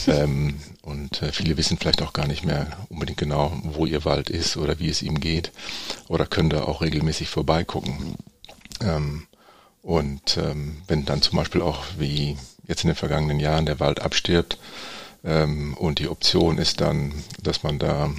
ähm, 0.06 0.60
und 0.80 1.22
äh, 1.22 1.32
viele 1.32 1.56
wissen 1.56 1.76
vielleicht 1.76 2.02
auch 2.02 2.12
gar 2.12 2.26
nicht 2.26 2.44
mehr 2.44 2.68
unbedingt 2.88 3.18
genau, 3.18 3.52
wo 3.64 3.84
ihr 3.84 4.04
Wald 4.04 4.30
ist 4.30 4.56
oder 4.56 4.78
wie 4.78 4.88
es 4.88 5.02
ihm 5.02 5.20
geht 5.20 5.52
oder 6.12 6.26
können 6.26 6.50
da 6.50 6.64
auch 6.64 6.82
regelmäßig 6.82 7.30
vorbeigucken. 7.30 8.16
Ähm, 8.82 9.26
und 9.80 10.36
ähm, 10.36 10.82
wenn 10.86 11.06
dann 11.06 11.22
zum 11.22 11.38
Beispiel 11.38 11.62
auch 11.62 11.84
wie 11.96 12.36
jetzt 12.68 12.84
in 12.84 12.88
den 12.88 12.96
vergangenen 12.96 13.40
Jahren 13.40 13.64
der 13.64 13.80
Wald 13.80 14.00
abstirbt 14.00 14.58
ähm, 15.24 15.74
und 15.74 15.98
die 16.00 16.08
Option 16.08 16.58
ist 16.58 16.82
dann, 16.82 17.14
dass 17.42 17.62
man 17.62 17.78
da 17.78 18.10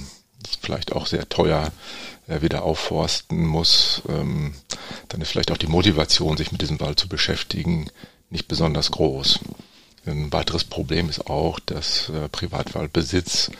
vielleicht 0.60 0.92
auch 0.92 1.06
sehr 1.06 1.28
teuer 1.28 1.70
äh, 2.26 2.42
wieder 2.42 2.64
aufforsten 2.64 3.46
muss, 3.46 4.02
ähm, 4.08 4.54
dann 5.08 5.20
ist 5.20 5.30
vielleicht 5.30 5.52
auch 5.52 5.56
die 5.56 5.68
Motivation, 5.68 6.36
sich 6.36 6.50
mit 6.50 6.62
diesem 6.62 6.80
Wald 6.80 6.98
zu 6.98 7.08
beschäftigen, 7.08 7.90
nicht 8.28 8.48
besonders 8.48 8.90
groß. 8.90 9.38
Ein 10.04 10.32
weiteres 10.32 10.64
Problem 10.64 11.08
ist 11.08 11.28
auch, 11.28 11.60
dass 11.60 12.08
äh, 12.08 12.28
Privatwaldbesitz 12.28 13.52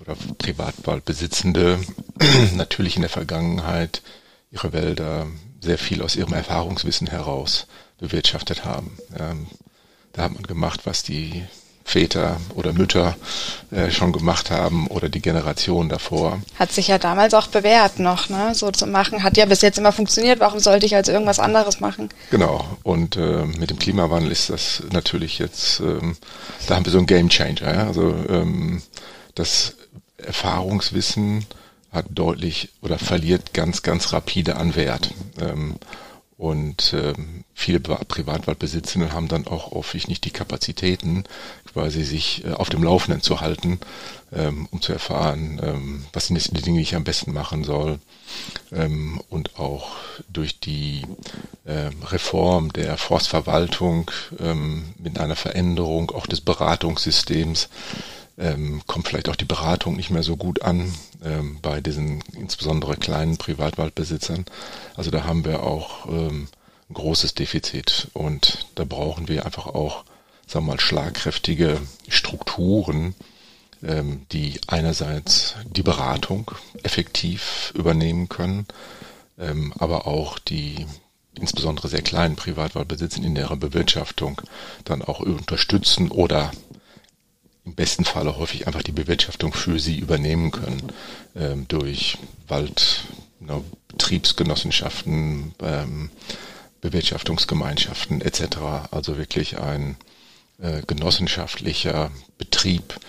oder 0.00 0.16
Privatwaldbesitzende 0.38 1.80
natürlich 2.54 2.96
in 2.96 3.02
der 3.02 3.10
Vergangenheit 3.10 4.02
ihre 4.50 4.72
Wälder 4.72 5.26
sehr 5.60 5.78
viel 5.78 6.02
aus 6.02 6.16
ihrem 6.16 6.32
Erfahrungswissen 6.32 7.06
heraus 7.06 7.66
bewirtschaftet 7.98 8.64
haben. 8.64 8.96
Ähm, 9.18 9.46
da 10.12 10.22
hat 10.22 10.34
man 10.34 10.42
gemacht, 10.44 10.82
was 10.84 11.02
die 11.02 11.44
Väter 11.84 12.38
oder 12.54 12.72
Mütter 12.72 13.14
äh, 13.70 13.90
schon 13.90 14.12
gemacht 14.12 14.50
haben 14.50 14.86
oder 14.86 15.10
die 15.10 15.20
Generation 15.20 15.90
davor. 15.90 16.40
Hat 16.58 16.72
sich 16.72 16.88
ja 16.88 16.98
damals 16.98 17.34
auch 17.34 17.46
bewährt 17.48 17.98
noch, 17.98 18.30
ne? 18.30 18.54
So 18.54 18.70
zu 18.70 18.86
machen. 18.86 19.22
Hat 19.22 19.36
ja 19.36 19.44
bis 19.44 19.60
jetzt 19.60 19.78
immer 19.78 19.92
funktioniert. 19.92 20.40
Warum 20.40 20.60
sollte 20.60 20.86
ich 20.86 20.96
als 20.96 21.08
irgendwas 21.08 21.38
anderes 21.38 21.80
machen? 21.80 22.08
Genau. 22.30 22.64
Und 22.82 23.16
äh, 23.16 23.44
mit 23.44 23.68
dem 23.68 23.78
Klimawandel 23.78 24.32
ist 24.32 24.48
das 24.48 24.82
natürlich 24.92 25.38
jetzt, 25.38 25.80
ähm, 25.80 26.16
da 26.66 26.76
haben 26.76 26.86
wir 26.86 26.92
so 26.92 26.98
einen 26.98 27.06
Game 27.06 27.28
Changer. 27.28 27.74
Ja? 27.74 27.86
Also 27.86 28.14
ähm, 28.30 28.82
das 29.34 29.74
Erfahrungswissen 30.26 31.46
hat 31.92 32.06
deutlich 32.10 32.70
oder 32.82 32.98
verliert 32.98 33.54
ganz, 33.54 33.82
ganz 33.82 34.12
rapide 34.12 34.56
an 34.56 34.74
Wert. 34.74 35.12
Ähm, 35.40 35.76
und 36.36 36.92
ähm, 36.94 37.44
viele 37.54 37.78
Privatwaldbesitzende 37.78 39.12
haben 39.12 39.28
dann 39.28 39.46
auch 39.46 39.70
häufig 39.70 40.08
nicht 40.08 40.24
die 40.24 40.32
Kapazitäten, 40.32 41.24
quasi 41.72 42.02
sich 42.02 42.44
äh, 42.44 42.50
auf 42.50 42.68
dem 42.68 42.82
Laufenden 42.82 43.22
zu 43.22 43.40
halten, 43.40 43.78
ähm, 44.32 44.66
um 44.72 44.82
zu 44.82 44.92
erfahren, 44.92 45.60
ähm, 45.62 46.04
was 46.12 46.26
sind 46.26 46.36
jetzt 46.36 46.56
die 46.56 46.60
Dinge, 46.60 46.78
die 46.78 46.82
ich 46.82 46.96
am 46.96 47.04
besten 47.04 47.32
machen 47.32 47.62
soll. 47.62 48.00
Ähm, 48.72 49.22
und 49.30 49.60
auch 49.60 49.92
durch 50.28 50.58
die 50.58 51.06
äh, 51.64 51.90
Reform 52.06 52.72
der 52.72 52.96
Forstverwaltung 52.96 54.10
ähm, 54.40 54.92
mit 54.98 55.20
einer 55.20 55.36
Veränderung 55.36 56.10
auch 56.10 56.26
des 56.26 56.40
Beratungssystems 56.40 57.68
ähm, 58.38 58.82
kommt 58.86 59.08
vielleicht 59.08 59.28
auch 59.28 59.36
die 59.36 59.44
Beratung 59.44 59.96
nicht 59.96 60.10
mehr 60.10 60.22
so 60.22 60.36
gut 60.36 60.62
an 60.62 60.92
ähm, 61.24 61.58
bei 61.62 61.80
diesen 61.80 62.22
insbesondere 62.32 62.96
kleinen 62.96 63.36
Privatwaldbesitzern. 63.36 64.44
Also 64.96 65.10
da 65.10 65.24
haben 65.24 65.44
wir 65.44 65.62
auch 65.62 66.06
ähm, 66.08 66.48
ein 66.90 66.94
großes 66.94 67.34
Defizit 67.34 68.08
und 68.12 68.66
da 68.74 68.84
brauchen 68.84 69.28
wir 69.28 69.44
einfach 69.46 69.66
auch, 69.66 70.04
sagen 70.46 70.66
wir 70.66 70.72
mal, 70.72 70.80
schlagkräftige 70.80 71.80
Strukturen, 72.08 73.14
ähm, 73.82 74.26
die 74.32 74.60
einerseits 74.66 75.54
die 75.70 75.82
Beratung 75.82 76.50
effektiv 76.82 77.72
übernehmen 77.76 78.28
können, 78.28 78.66
ähm, 79.38 79.72
aber 79.78 80.06
auch 80.06 80.38
die 80.38 80.86
insbesondere 81.36 81.88
sehr 81.88 82.02
kleinen 82.02 82.36
Privatwaldbesitzer 82.36 83.22
in 83.22 83.36
ihrer 83.36 83.56
Bewirtschaftung 83.56 84.40
dann 84.84 85.02
auch 85.02 85.20
unterstützen 85.20 86.10
oder 86.10 86.52
im 87.64 87.74
besten 87.74 88.04
Falle 88.04 88.36
häufig 88.36 88.66
einfach 88.66 88.82
die 88.82 88.92
Bewirtschaftung 88.92 89.52
für 89.52 89.78
sie 89.80 89.98
übernehmen 89.98 90.50
können 90.50 90.92
ähm, 91.34 91.66
durch 91.68 92.18
Wald, 92.46 93.04
ne, 93.40 93.62
Betriebsgenossenschaften, 93.88 95.54
ähm, 95.62 96.10
Bewirtschaftungsgemeinschaften 96.80 98.20
etc. 98.20 98.58
Also 98.90 99.16
wirklich 99.16 99.58
ein 99.58 99.96
äh, 100.58 100.82
genossenschaftlicher 100.86 102.10
Betrieb, 102.36 103.00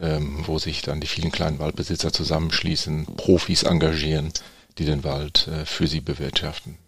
ähm, 0.00 0.46
wo 0.46 0.58
sich 0.58 0.82
dann 0.82 1.00
die 1.00 1.08
vielen 1.08 1.32
kleinen 1.32 1.58
Waldbesitzer 1.58 2.12
zusammenschließen, 2.12 3.06
Profis 3.16 3.64
engagieren, 3.64 4.32
die 4.78 4.84
den 4.84 5.02
Wald 5.02 5.48
äh, 5.48 5.66
für 5.66 5.88
sie 5.88 6.00
bewirtschaften. 6.00 6.78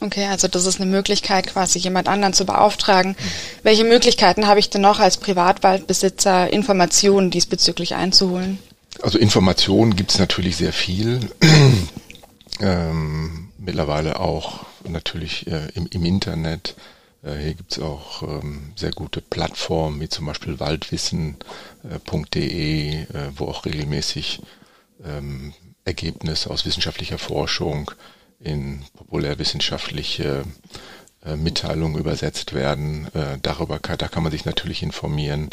Okay, 0.00 0.26
also 0.26 0.48
das 0.48 0.66
ist 0.66 0.80
eine 0.80 0.90
Möglichkeit, 0.90 1.46
quasi 1.46 1.78
jemand 1.78 2.08
anderen 2.08 2.32
zu 2.32 2.44
beauftragen. 2.44 3.16
Welche 3.62 3.84
Möglichkeiten 3.84 4.46
habe 4.46 4.60
ich 4.60 4.70
denn 4.70 4.82
noch 4.82 5.00
als 5.00 5.16
Privatwaldbesitzer, 5.16 6.52
Informationen 6.52 7.30
diesbezüglich 7.30 7.94
einzuholen? 7.94 8.58
Also 9.02 9.18
Informationen 9.18 9.96
gibt 9.96 10.12
es 10.12 10.18
natürlich 10.18 10.56
sehr 10.56 10.72
viel. 10.72 11.30
ähm, 12.60 13.50
mittlerweile 13.58 14.20
auch 14.20 14.64
natürlich 14.88 15.46
äh, 15.46 15.68
im, 15.74 15.86
im, 15.90 16.04
Internet. 16.04 16.74
Äh, 17.22 17.36
hier 17.36 17.54
gibt 17.54 17.72
es 17.72 17.78
auch 17.78 18.22
ähm, 18.22 18.72
sehr 18.76 18.92
gute 18.92 19.20
Plattformen, 19.20 20.00
wie 20.00 20.08
zum 20.08 20.26
Beispiel 20.26 20.60
waldwissen.de, 20.60 21.42
äh, 22.94 23.06
wo 23.36 23.46
auch 23.46 23.64
regelmäßig 23.64 24.40
ähm, 25.04 25.52
Ergebnisse 25.84 26.50
aus 26.50 26.64
wissenschaftlicher 26.66 27.18
Forschung 27.18 27.90
in 28.40 28.84
populärwissenschaftliche 28.94 30.44
äh, 31.24 31.36
Mitteilungen 31.36 31.98
übersetzt 31.98 32.52
werden. 32.52 33.08
Äh, 33.14 33.38
darüber 33.42 33.78
kann, 33.78 33.98
da 33.98 34.08
kann 34.08 34.22
man 34.22 34.32
sich 34.32 34.44
natürlich 34.44 34.82
informieren. 34.82 35.50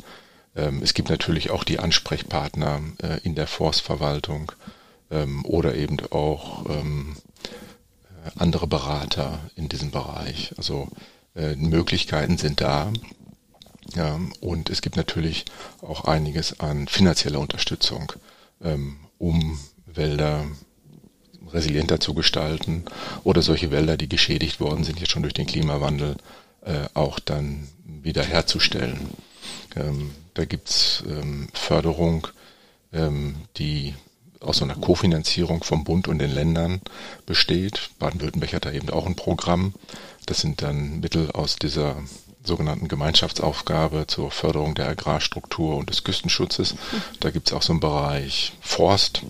Ähm, 0.56 0.82
es 0.84 0.94
gibt 0.94 1.10
natürlich 1.10 1.50
auch 1.50 1.64
die 1.64 1.80
Ansprechpartner 1.80 2.82
äh, 3.02 3.20
in 3.24 3.36
der 3.36 3.48
Forstverwaltung 3.48 4.52
ähm, 5.10 5.44
oder 5.46 5.76
eben 5.76 5.98
auch 6.12 6.70
ähm, 6.70 7.16
äh, 8.26 8.32
andere 8.38 8.68
Berater 8.68 9.40
in 9.56 9.70
diesem 9.70 9.92
Bereich. 9.92 10.54
Also 10.58 10.90
Möglichkeiten 11.56 12.38
sind 12.38 12.62
da. 12.62 12.94
Und 14.40 14.70
es 14.70 14.84
gibt 14.84 14.98
natürlich 14.98 15.46
auch 15.82 16.06
einiges 16.06 16.60
an 16.60 16.88
finanzieller 16.88 17.40
Unterstützung, 17.40 18.14
um 19.18 19.60
Wälder 19.88 20.46
resilienter 21.54 22.00
zu 22.00 22.14
gestalten 22.14 22.86
oder 23.24 23.42
solche 23.42 23.72
Wälder, 23.72 23.98
die 23.98 24.10
geschädigt 24.10 24.60
worden 24.60 24.84
sind, 24.84 25.00
jetzt 25.00 25.12
schon 25.12 25.24
durch 25.24 25.34
den 25.34 25.48
Klimawandel, 25.48 26.16
äh, 26.66 26.88
auch 26.94 27.20
dann 27.20 27.68
wieder 27.86 28.24
herzustellen. 28.24 29.10
Ähm, 29.76 30.12
da 30.34 30.46
gibt's 30.46 31.04
ähm, 31.08 31.48
Förderung, 31.54 32.28
ähm, 32.92 33.36
die 33.58 33.94
aus 34.40 34.62
einer 34.62 34.76
Kofinanzierung 34.76 35.64
vom 35.64 35.84
Bund 35.84 36.08
und 36.08 36.20
den 36.20 36.34
Ländern 36.34 36.82
besteht. 37.26 37.92
Baden-Württemberg 38.00 38.54
hat 38.54 38.66
da 38.66 38.72
eben 38.72 38.90
auch 38.90 39.06
ein 39.06 39.16
Programm. 39.16 39.74
Das 40.26 40.42
sind 40.42 40.62
dann 40.62 41.00
Mittel 41.00 41.32
aus 41.32 41.56
dieser 41.56 41.98
sogenannten 42.44 42.90
Gemeinschaftsaufgabe 42.90 44.06
zur 44.08 44.32
Förderung 44.32 44.76
der 44.76 44.90
Agrarstruktur 44.90 45.78
und 45.78 45.90
des 45.90 46.04
Küstenschutzes. 46.04 46.76
Da 47.22 47.32
gibt's 47.32 47.54
auch 47.54 47.62
so 47.62 47.72
einen 47.72 47.80
Bereich 47.80 48.54
Forst. 48.60 49.22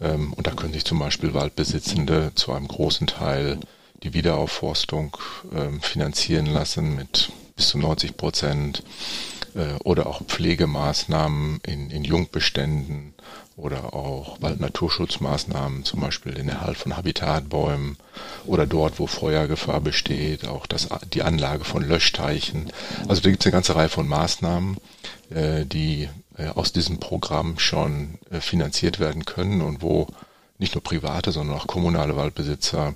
Ähm, 0.00 0.32
und 0.32 0.46
da 0.46 0.52
können 0.52 0.72
sich 0.72 0.84
zum 0.84 0.98
Beispiel 0.98 1.34
Waldbesitzende 1.34 2.32
zu 2.34 2.52
einem 2.52 2.68
großen 2.68 3.06
Teil 3.06 3.58
die 4.02 4.14
Wiederaufforstung 4.14 5.16
ähm, 5.54 5.80
finanzieren 5.80 6.46
lassen 6.46 6.94
mit 6.94 7.32
bis 7.56 7.68
zu 7.68 7.78
90 7.78 8.16
Prozent 8.16 8.82
äh, 9.54 9.74
oder 9.82 10.06
auch 10.06 10.22
Pflegemaßnahmen 10.22 11.60
in, 11.66 11.90
in 11.90 12.04
Jungbeständen 12.04 13.14
oder 13.56 13.94
auch 13.94 14.40
Waldnaturschutzmaßnahmen, 14.42 15.84
zum 15.84 16.00
Beispiel 16.00 16.34
den 16.34 16.50
Erhalt 16.50 16.76
von 16.76 16.94
Habitatbäumen 16.94 17.96
oder 18.44 18.66
dort, 18.66 18.98
wo 19.00 19.06
Feuergefahr 19.06 19.80
besteht, 19.80 20.46
auch 20.46 20.66
das, 20.66 20.88
die 21.14 21.22
Anlage 21.22 21.64
von 21.64 21.82
Löschteichen. 21.82 22.70
Also 23.08 23.22
da 23.22 23.30
gibt 23.30 23.42
es 23.42 23.46
eine 23.46 23.52
ganze 23.52 23.74
Reihe 23.74 23.88
von 23.88 24.06
Maßnahmen, 24.06 24.76
äh, 25.30 25.64
die 25.64 26.10
aus 26.54 26.72
diesem 26.72 26.98
Programm 26.98 27.58
schon 27.58 28.18
äh, 28.30 28.40
finanziert 28.40 29.00
werden 29.00 29.24
können 29.24 29.62
und 29.62 29.82
wo 29.82 30.06
nicht 30.58 30.74
nur 30.74 30.82
private, 30.82 31.32
sondern 31.32 31.56
auch 31.56 31.66
kommunale 31.66 32.16
Waldbesitzer 32.16 32.94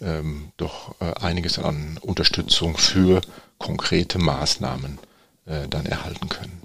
ähm, 0.00 0.52
doch 0.56 0.94
äh, 1.00 1.12
einiges 1.20 1.58
an 1.58 1.98
Unterstützung 2.00 2.76
für 2.76 3.20
konkrete 3.58 4.18
Maßnahmen 4.18 4.98
äh, 5.46 5.68
dann 5.68 5.86
erhalten 5.86 6.28
können. 6.28 6.63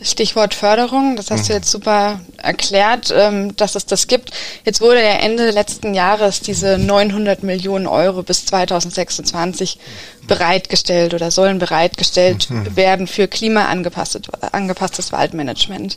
Stichwort 0.00 0.54
Förderung, 0.54 1.16
das 1.16 1.30
hast 1.30 1.44
mhm. 1.44 1.46
du 1.46 1.52
jetzt 1.54 1.70
super 1.70 2.20
erklärt, 2.36 3.12
ähm, 3.14 3.56
dass 3.56 3.74
es 3.74 3.84
das 3.84 4.06
gibt. 4.06 4.30
Jetzt 4.64 4.80
wurde 4.80 5.02
ja 5.02 5.14
Ende 5.14 5.50
letzten 5.50 5.92
Jahres 5.92 6.40
diese 6.40 6.78
900 6.78 7.42
Millionen 7.42 7.86
Euro 7.86 8.22
bis 8.22 8.46
2026 8.46 9.78
bereitgestellt 10.26 11.14
oder 11.14 11.30
sollen 11.30 11.58
bereitgestellt 11.58 12.48
mhm. 12.50 12.76
werden 12.76 13.06
für 13.06 13.26
klimaangepasstes 13.26 15.12
Waldmanagement. 15.12 15.96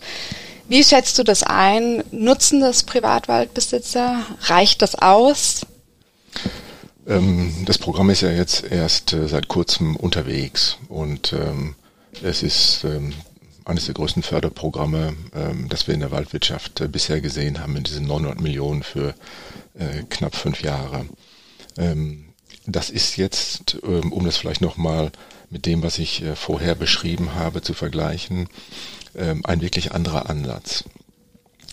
Wie 0.68 0.84
schätzt 0.84 1.20
du 1.20 1.24
das 1.24 1.44
ein? 1.44 2.04
Nutzen 2.12 2.62
das 2.62 2.84
Privatwaldbesitzer? 2.84 4.26
Reicht 4.44 4.82
das 4.82 4.96
aus? 4.96 5.62
Ähm, 7.08 7.54
das 7.66 7.78
Programm 7.78 8.10
ist 8.10 8.22
ja 8.22 8.32
jetzt 8.32 8.64
erst 8.64 9.14
äh, 9.14 9.28
seit 9.28 9.48
kurzem 9.48 9.96
unterwegs 9.96 10.78
und 10.88 11.34
ähm, 11.34 11.76
es 12.24 12.44
ist 12.44 12.86
eines 13.66 13.86
der 13.86 13.94
größten 13.94 14.24
Förderprogramme, 14.24 15.16
ähm, 15.34 15.70
das 15.70 15.88
wir 15.88 15.94
in 15.94 16.00
der 16.00 16.12
Waldwirtschaft 16.12 16.82
äh, 16.82 16.88
bisher 16.88 17.22
gesehen 17.22 17.60
haben, 17.60 17.74
mit 17.74 17.88
diesen 17.88 18.08
900 18.08 18.42
Millionen 18.42 18.84
für 18.84 19.14
äh, 19.76 20.04
knapp 20.10 20.36
fünf 20.36 20.62
Jahre. 20.62 21.06
Ähm, 21.78 22.26
das 22.66 22.90
ist 22.90 23.18
jetzt, 23.18 23.78
ähm, 23.84 24.12
um 24.12 24.26
das 24.26 24.38
vielleicht 24.38 24.62
nochmal 24.62 25.12
mit 25.50 25.66
dem, 25.66 25.84
was 25.84 26.00
ich 26.00 26.22
äh, 26.24 26.36
vorher 26.36 26.76
beschrieben 26.76 27.36
habe, 27.36 27.62
zu 27.62 27.74
vergleichen, 27.74 28.48
ähm, 29.16 29.46
ein 29.46 29.62
wirklich 29.62 29.94
anderer 29.94 30.30
Ansatz. 30.30 30.86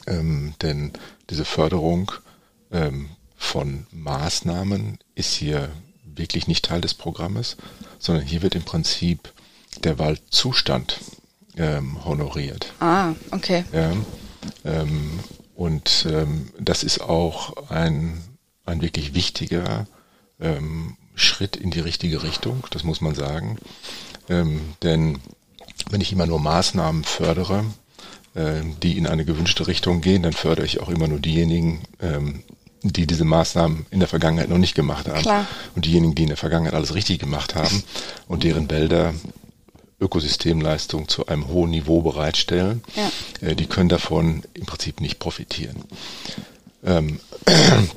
Ähm, 0.06 0.54
denn 0.62 0.92
diese 1.30 1.44
Förderung 1.44 2.12
ähm, 2.72 3.10
von 3.36 3.86
Maßnahmen 3.92 4.98
ist 5.14 5.34
hier 5.34 5.70
wirklich 6.04 6.48
nicht 6.48 6.64
Teil 6.64 6.80
des 6.80 6.94
Programmes, 6.94 7.56
sondern 7.98 8.24
hier 8.24 8.42
wird 8.42 8.54
im 8.54 8.64
Prinzip 8.64 9.32
der 9.84 9.98
Waldzustand 9.98 10.98
ähm, 11.58 12.04
honoriert. 12.04 12.72
Ah, 12.80 13.12
okay. 13.30 13.64
Ja, 13.72 13.92
ähm, 14.64 15.20
und 15.54 16.06
ähm, 16.08 16.50
das 16.58 16.84
ist 16.84 17.00
auch 17.00 17.68
ein, 17.68 18.22
ein 18.64 18.80
wirklich 18.80 19.14
wichtiger 19.14 19.86
ähm, 20.40 20.96
Schritt 21.16 21.56
in 21.56 21.70
die 21.70 21.80
richtige 21.80 22.22
Richtung, 22.22 22.62
das 22.70 22.84
muss 22.84 23.00
man 23.00 23.14
sagen. 23.14 23.58
Ähm, 24.28 24.60
denn 24.82 25.18
wenn 25.90 26.00
ich 26.00 26.12
immer 26.12 26.26
nur 26.26 26.38
Maßnahmen 26.38 27.02
fördere, 27.02 27.64
äh, 28.34 28.60
die 28.82 28.96
in 28.96 29.06
eine 29.06 29.24
gewünschte 29.24 29.66
Richtung 29.66 30.00
gehen, 30.00 30.22
dann 30.22 30.32
fördere 30.32 30.66
ich 30.66 30.80
auch 30.80 30.88
immer 30.88 31.08
nur 31.08 31.18
diejenigen, 31.18 31.82
ähm, 32.00 32.44
die 32.82 33.06
diese 33.06 33.24
Maßnahmen 33.24 33.86
in 33.90 33.98
der 33.98 34.08
Vergangenheit 34.08 34.48
noch 34.48 34.58
nicht 34.58 34.76
gemacht 34.76 35.08
haben. 35.08 35.22
Klar. 35.22 35.46
Und 35.74 35.84
diejenigen, 35.84 36.14
die 36.14 36.22
in 36.22 36.28
der 36.28 36.36
Vergangenheit 36.36 36.74
alles 36.74 36.94
richtig 36.94 37.18
gemacht 37.18 37.56
haben 37.56 37.82
und 38.28 38.44
deren 38.44 38.70
Wälder 38.70 39.14
Ökosystemleistung 40.00 41.08
zu 41.08 41.26
einem 41.26 41.48
hohen 41.48 41.70
Niveau 41.70 42.02
bereitstellen, 42.02 42.82
ja. 42.94 43.48
Äh, 43.48 43.56
die 43.56 43.66
können 43.66 43.88
davon 43.88 44.42
im 44.54 44.66
Prinzip 44.66 45.00
nicht 45.00 45.18
profitieren. 45.18 45.84
Ähm, 46.84 47.20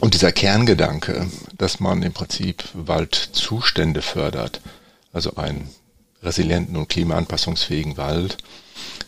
und 0.00 0.14
dieser 0.14 0.32
Kerngedanke, 0.32 1.26
dass 1.56 1.80
man 1.80 2.02
im 2.02 2.12
Prinzip 2.12 2.64
Waldzustände 2.74 4.02
fördert, 4.02 4.60
also 5.12 5.36
einen 5.36 5.68
resilienten 6.22 6.76
und 6.76 6.88
klimaanpassungsfähigen 6.88 7.96
Wald, 7.96 8.38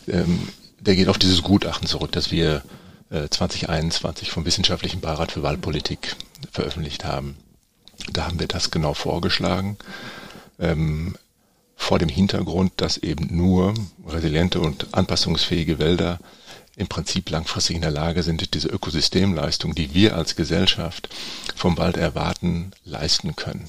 ähm, 0.07 0.49
der 0.79 0.95
geht 0.95 1.09
auf 1.09 1.19
dieses 1.19 1.43
Gutachten 1.43 1.87
zurück, 1.87 2.11
das 2.11 2.31
wir 2.31 2.63
2021 3.11 4.27
äh, 4.27 4.31
vom 4.31 4.45
Wissenschaftlichen 4.45 5.01
Beirat 5.01 5.33
für 5.33 5.43
Waldpolitik 5.43 6.15
veröffentlicht 6.51 7.03
haben. 7.03 7.35
Da 8.11 8.25
haben 8.25 8.39
wir 8.39 8.47
das 8.47 8.71
genau 8.71 8.93
vorgeschlagen. 8.93 9.77
Ähm, 10.59 11.15
vor 11.81 11.97
dem 11.97 12.09
Hintergrund, 12.09 12.73
dass 12.77 12.97
eben 12.97 13.35
nur 13.35 13.73
resiliente 14.07 14.59
und 14.59 14.93
anpassungsfähige 14.93 15.79
Wälder 15.79 16.19
im 16.75 16.87
Prinzip 16.87 17.31
langfristig 17.31 17.75
in 17.75 17.81
der 17.81 17.89
Lage 17.89 18.21
sind, 18.21 18.53
diese 18.53 18.67
Ökosystemleistung, 18.67 19.73
die 19.73 19.95
wir 19.95 20.15
als 20.15 20.35
Gesellschaft 20.35 21.09
vom 21.55 21.79
Wald 21.79 21.97
erwarten, 21.97 22.71
leisten 22.85 23.35
können. 23.35 23.67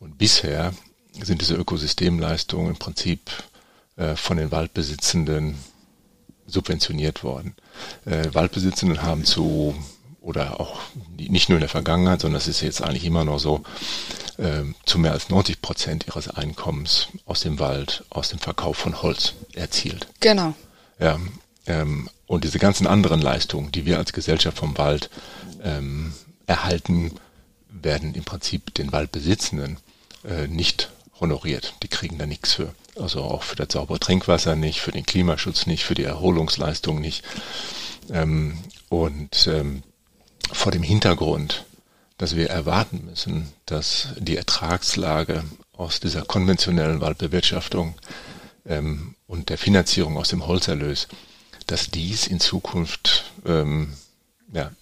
Und 0.00 0.16
bisher 0.16 0.72
sind 1.22 1.42
diese 1.42 1.54
Ökosystemleistungen 1.54 2.70
im 2.70 2.76
Prinzip 2.78 3.30
äh, 3.96 4.16
von 4.16 4.38
den 4.38 4.50
Waldbesitzenden 4.50 5.56
subventioniert 6.46 7.22
worden. 7.22 7.54
Äh, 8.06 8.32
Waldbesitzenden 8.32 9.02
haben 9.02 9.26
zu, 9.26 9.76
oder 10.20 10.60
auch 10.60 10.80
nicht 11.16 11.48
nur 11.48 11.56
in 11.56 11.60
der 11.60 11.68
Vergangenheit, 11.68 12.20
sondern 12.20 12.38
es 12.38 12.48
ist 12.48 12.60
jetzt 12.60 12.82
eigentlich 12.82 13.04
immer 13.04 13.24
noch 13.24 13.38
so, 13.38 13.62
äh, 14.38 14.62
zu 14.84 14.98
mehr 14.98 15.12
als 15.12 15.28
90 15.28 15.62
Prozent 15.62 16.06
ihres 16.06 16.28
Einkommens 16.28 17.08
aus 17.26 17.40
dem 17.40 17.58
Wald, 17.58 18.04
aus 18.10 18.28
dem 18.28 18.38
Verkauf 18.38 18.76
von 18.76 19.02
Holz 19.02 19.34
erzielt. 19.54 20.08
Genau. 20.20 20.54
Ja, 20.98 21.18
ähm, 21.66 22.08
und 22.26 22.44
diese 22.44 22.58
ganzen 22.58 22.86
anderen 22.86 23.20
Leistungen, 23.20 23.72
die 23.72 23.86
wir 23.86 23.98
als 23.98 24.12
Gesellschaft 24.12 24.58
vom 24.58 24.76
Wald 24.76 25.10
ähm, 25.62 26.12
erhalten, 26.46 27.12
werden 27.70 28.14
im 28.14 28.24
Prinzip 28.24 28.74
den 28.74 28.92
Waldbesitzenden 28.92 29.78
äh, 30.24 30.46
nicht 30.46 30.90
honoriert. 31.20 31.74
Die 31.82 31.88
kriegen 31.88 32.18
da 32.18 32.26
nichts 32.26 32.54
für. 32.54 32.74
Also 32.96 33.22
auch 33.22 33.42
für 33.42 33.56
das 33.56 33.68
saubere 33.72 34.00
Trinkwasser 34.00 34.56
nicht, 34.56 34.80
für 34.80 34.92
den 34.92 35.06
Klimaschutz 35.06 35.66
nicht, 35.66 35.84
für 35.84 35.94
die 35.94 36.04
Erholungsleistung 36.04 37.00
nicht. 37.00 37.24
Ähm, 38.10 38.58
und 38.88 39.46
ähm, 39.46 39.82
vor 40.52 40.72
dem 40.72 40.82
Hintergrund, 40.82 41.64
dass 42.16 42.36
wir 42.36 42.50
erwarten 42.50 43.04
müssen, 43.04 43.52
dass 43.66 44.08
die 44.18 44.36
Ertragslage 44.36 45.44
aus 45.72 46.00
dieser 46.00 46.22
konventionellen 46.22 47.00
Waldbewirtschaftung 47.00 47.94
ähm, 48.66 49.14
und 49.26 49.50
der 49.50 49.58
Finanzierung 49.58 50.16
aus 50.16 50.28
dem 50.28 50.46
Holzerlös 50.46 51.08
dass 51.68 51.90
dies 51.90 52.26
in 52.26 52.40
Zukunft 52.40 53.30
ähm, 53.46 53.92
ja, 54.52 54.72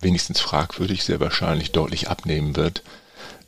wenigstens 0.00 0.40
fragwürdig, 0.40 1.04
sehr 1.04 1.20
wahrscheinlich 1.20 1.72
deutlich 1.72 2.08
abnehmen 2.08 2.56
wird. 2.56 2.82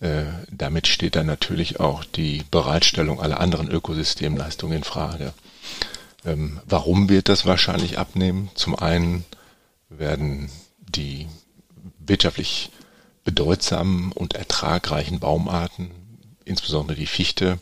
Äh, 0.00 0.24
damit 0.50 0.86
steht 0.86 1.16
dann 1.16 1.26
natürlich 1.26 1.80
auch 1.80 2.04
die 2.04 2.44
Bereitstellung 2.50 3.20
aller 3.20 3.40
anderen 3.40 3.70
Ökosystemleistungen 3.70 4.78
in 4.78 4.84
Frage. 4.84 5.32
Ähm, 6.26 6.60
warum 6.66 7.08
wird 7.08 7.28
das 7.28 7.46
wahrscheinlich 7.46 7.98
abnehmen? 7.98 8.50
Zum 8.54 8.76
einen 8.76 9.24
werden 9.88 10.50
die 10.80 11.28
wirtschaftlich 12.08 12.70
bedeutsamen 13.24 14.12
und 14.12 14.34
ertragreichen 14.34 15.20
Baumarten, 15.20 15.90
insbesondere 16.44 16.96
die 16.96 17.06
Fichte, 17.06 17.58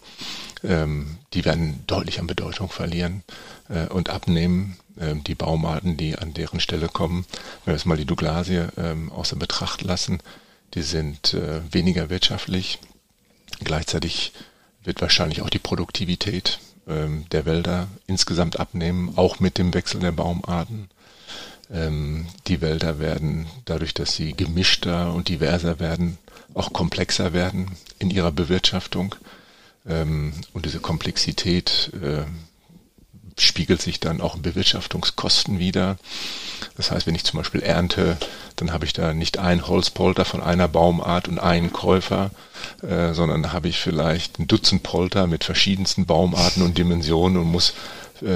ähm, 0.63 1.19
die 1.35 1.45
werden 1.45 1.83
deutlich 1.87 2.21
an 2.21 2.27
Bedeutung 2.27 2.69
verlieren 2.71 3.23
äh, 3.69 3.87
und 3.87 4.11
abnehmen. 4.11 4.77
Ähm, 4.99 5.25
die 5.25 5.35
Baumarten, 5.35 5.97
die 5.97 6.17
an 6.17 6.33
deren 6.35 6.61
Stelle 6.61 6.89
kommen, 6.89 7.27
wenn 7.65 7.73
wir 7.73 7.77
jetzt 7.77 7.87
mal 7.87 7.97
die 7.97 8.07
Douglasie 8.07 8.69
ähm, 8.77 9.13
außer 9.13 9.37
Betracht 9.37 9.83
lassen, 9.83 10.21
die 10.75 10.83
sind 10.83 11.35
äh, 11.35 11.61
weniger 11.73 12.11
wirtschaftlich. 12.11 12.79
Gleichzeitig 13.61 14.33
wird 14.83 15.01
wahrscheinlich 15.01 15.43
auch 15.43 15.51
die 15.51 15.59
Produktivität 15.59 16.61
ähm, 16.89 17.27
der 17.33 17.45
Wälder 17.45 17.89
insgesamt 18.07 18.59
abnehmen, 18.59 19.13
auch 19.17 19.41
mit 19.41 19.59
dem 19.59 19.75
Wechsel 19.75 20.01
der 20.01 20.13
Baumarten. 20.13 20.89
Ähm, 21.71 22.27
die 22.47 22.61
Wälder 22.61 22.99
werden 22.99 23.47
dadurch, 23.65 23.95
dass 23.95 24.15
sie 24.15 24.33
gemischter 24.33 25.13
und 25.13 25.29
diverser 25.29 25.81
werden, 25.81 26.19
auch 26.55 26.73
komplexer 26.73 27.33
werden 27.33 27.73
in 27.99 28.11
ihrer 28.11 28.33
Bewirtschaftung. 28.33 29.15
Ähm, 29.89 30.33
und 30.53 30.67
diese 30.67 30.81
Komplexität 30.81 31.91
äh, 32.03 32.25
spiegelt 33.39 33.83
sich 33.83 34.01
dann 34.01 34.21
auch 34.21 34.37
in 34.37 34.43
Bewirtschaftungskosten 34.43 35.59
wieder. 35.59 35.99
Das 36.77 36.91
heißt, 36.91 37.07
wenn 37.07 37.15
ich 37.15 37.25
zum 37.25 37.39
Beispiel 37.39 37.61
ernte, 37.61 38.17
dann 38.57 38.73
habe 38.73 38.87
ich 38.87 38.95
da 38.95 39.13
nicht 39.13 39.39
ein 39.39 39.67
Holzpolter 39.67 40.25
von 40.25 40.43
einer 40.43 40.69
Baumart 40.69 41.29
und 41.29 41.39
einen 41.39 41.73
Käufer, 41.73 42.31
äh, 42.83 43.13
sondern 43.13 43.53
habe 43.53 43.69
ich 43.69 43.79
vielleicht 43.79 44.39
ein 44.39 44.47
Dutzend 44.47 44.83
Polter 44.83 45.27
mit 45.27 45.45
verschiedensten 45.45 46.07
Baumarten 46.07 46.63
und 46.63 46.79
Dimensionen 46.79 47.37
und 47.37 47.51
muss 47.53 47.75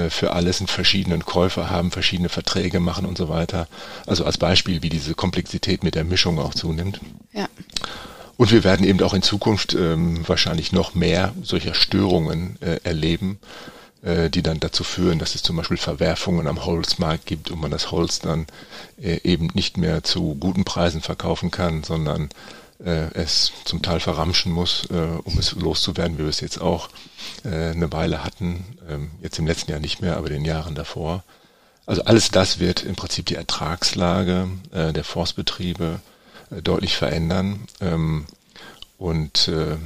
für 0.09 0.33
alles 0.33 0.59
einen 0.59 0.67
verschiedenen 0.67 1.25
Käufer 1.25 1.69
haben, 1.69 1.91
verschiedene 1.91 2.29
Verträge 2.29 2.79
machen 2.79 3.05
und 3.05 3.17
so 3.17 3.29
weiter. 3.29 3.67
Also 4.05 4.25
als 4.25 4.37
Beispiel, 4.37 4.83
wie 4.83 4.89
diese 4.89 5.15
Komplexität 5.15 5.83
mit 5.83 5.95
der 5.95 6.03
Mischung 6.03 6.39
auch 6.39 6.53
zunimmt. 6.53 6.99
Ja. 7.33 7.47
Und 8.37 8.51
wir 8.51 8.63
werden 8.63 8.85
eben 8.85 9.01
auch 9.01 9.13
in 9.13 9.21
Zukunft 9.21 9.73
ähm, 9.73 10.27
wahrscheinlich 10.27 10.71
noch 10.71 10.95
mehr 10.95 11.33
solcher 11.43 11.73
Störungen 11.73 12.57
äh, 12.61 12.79
erleben 12.83 13.39
äh, 14.03 14.31
die 14.31 14.41
dann 14.41 14.59
dazu 14.59 14.83
führen, 14.83 15.19
dass 15.19 15.35
es 15.35 15.43
zum 15.43 15.57
Beispiel 15.57 15.77
Verwerfungen 15.77 16.47
am 16.47 16.65
Holzmarkt 16.65 17.27
gibt 17.27 17.51
und 17.51 17.61
man 17.61 17.69
das 17.69 17.91
Holz 17.91 18.19
dann 18.19 18.47
äh, 18.99 19.19
eben 19.23 19.49
nicht 19.53 19.77
mehr 19.77 20.03
zu 20.03 20.35
guten 20.39 20.65
Preisen 20.65 21.01
verkaufen 21.01 21.51
kann, 21.51 21.83
sondern 21.83 22.29
äh, 22.83 23.13
es 23.13 23.51
zum 23.65 23.81
Teil 23.81 23.99
verramschen 23.99 24.51
muss, 24.51 24.85
äh, 24.89 25.19
um 25.23 25.37
es 25.37 25.53
loszuwerden, 25.53 26.17
wie 26.17 26.23
wir 26.23 26.29
es 26.29 26.39
jetzt 26.39 26.59
auch 26.61 26.89
äh, 27.43 27.71
eine 27.71 27.91
Weile 27.91 28.23
hatten, 28.23 28.77
ähm, 28.89 29.11
jetzt 29.21 29.39
im 29.39 29.47
letzten 29.47 29.71
Jahr 29.71 29.79
nicht 29.79 30.01
mehr, 30.01 30.17
aber 30.17 30.29
den 30.29 30.45
Jahren 30.45 30.75
davor. 30.75 31.23
Also 31.85 32.03
alles 32.03 32.31
das 32.31 32.59
wird 32.59 32.83
im 32.83 32.95
Prinzip 32.95 33.25
die 33.25 33.35
Ertragslage 33.35 34.47
äh, 34.71 34.93
der 34.93 35.03
Forstbetriebe 35.03 35.99
äh, 36.49 36.61
deutlich 36.61 36.95
verändern. 36.95 37.67
Ähm, 37.79 38.25
und 38.97 39.47
äh, 39.47 39.77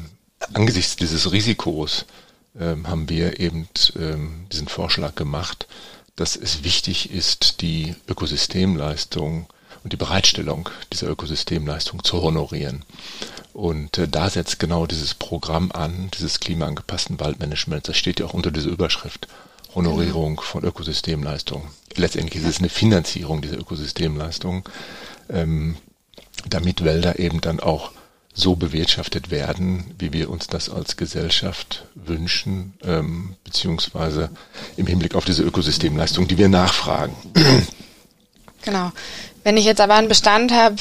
angesichts 0.53 0.97
dieses 0.97 1.31
Risikos 1.31 2.05
ähm, 2.59 2.87
haben 2.87 3.09
wir 3.09 3.39
eben 3.39 3.67
ähm, 3.97 4.47
diesen 4.51 4.67
Vorschlag 4.67 5.15
gemacht, 5.15 5.67
dass 6.15 6.35
es 6.35 6.63
wichtig 6.63 7.11
ist, 7.11 7.61
die 7.61 7.95
Ökosystemleistung 8.07 9.47
und 9.85 9.93
die 9.93 9.97
Bereitstellung 9.97 10.67
dieser 10.91 11.07
Ökosystemleistung 11.07 12.03
zu 12.03 12.19
honorieren. 12.23 12.83
Und 13.53 13.99
äh, 13.99 14.07
da 14.07 14.31
setzt 14.31 14.57
genau 14.57 14.87
dieses 14.87 15.13
Programm 15.13 15.71
an, 15.71 16.09
dieses 16.17 16.39
klimaangepassten 16.39 17.19
Waldmanagements. 17.19 17.85
Das 17.85 17.95
steht 17.95 18.19
ja 18.19 18.25
auch 18.25 18.33
unter 18.33 18.49
dieser 18.49 18.71
Überschrift. 18.71 19.27
Honorierung 19.75 20.41
von 20.41 20.63
Ökosystemleistung. 20.63 21.69
Letztendlich 21.95 22.41
ist 22.41 22.49
es 22.49 22.57
eine 22.57 22.69
Finanzierung 22.69 23.43
dieser 23.43 23.59
Ökosystemleistung, 23.59 24.67
ähm, 25.29 25.77
damit 26.49 26.83
Wälder 26.83 27.19
eben 27.19 27.39
dann 27.41 27.59
auch 27.59 27.91
so 28.33 28.55
bewirtschaftet 28.55 29.29
werden, 29.29 29.93
wie 29.99 30.11
wir 30.13 30.31
uns 30.31 30.47
das 30.47 30.67
als 30.67 30.97
Gesellschaft 30.97 31.85
wünschen, 31.93 32.73
ähm, 32.83 33.35
beziehungsweise 33.43 34.31
im 34.77 34.87
Hinblick 34.87 35.13
auf 35.13 35.25
diese 35.25 35.43
Ökosystemleistung, 35.43 36.27
die 36.27 36.39
wir 36.39 36.49
nachfragen. 36.49 37.15
Genau. 38.65 38.91
Wenn 39.43 39.57
ich 39.57 39.65
jetzt 39.65 39.79
aber 39.79 39.93
einen 39.93 40.09
Bestand 40.09 40.51
habe, 40.51 40.75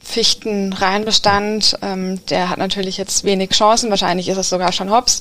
Fichten, 0.00 0.72
Reinbestand, 0.72 1.76
ähm, 1.82 2.24
der 2.26 2.48
hat 2.48 2.58
natürlich 2.58 2.96
jetzt 2.96 3.24
wenig 3.24 3.50
Chancen, 3.50 3.90
wahrscheinlich 3.90 4.28
ist 4.28 4.38
es 4.38 4.48
sogar 4.48 4.72
schon 4.72 4.90
Hops. 4.90 5.20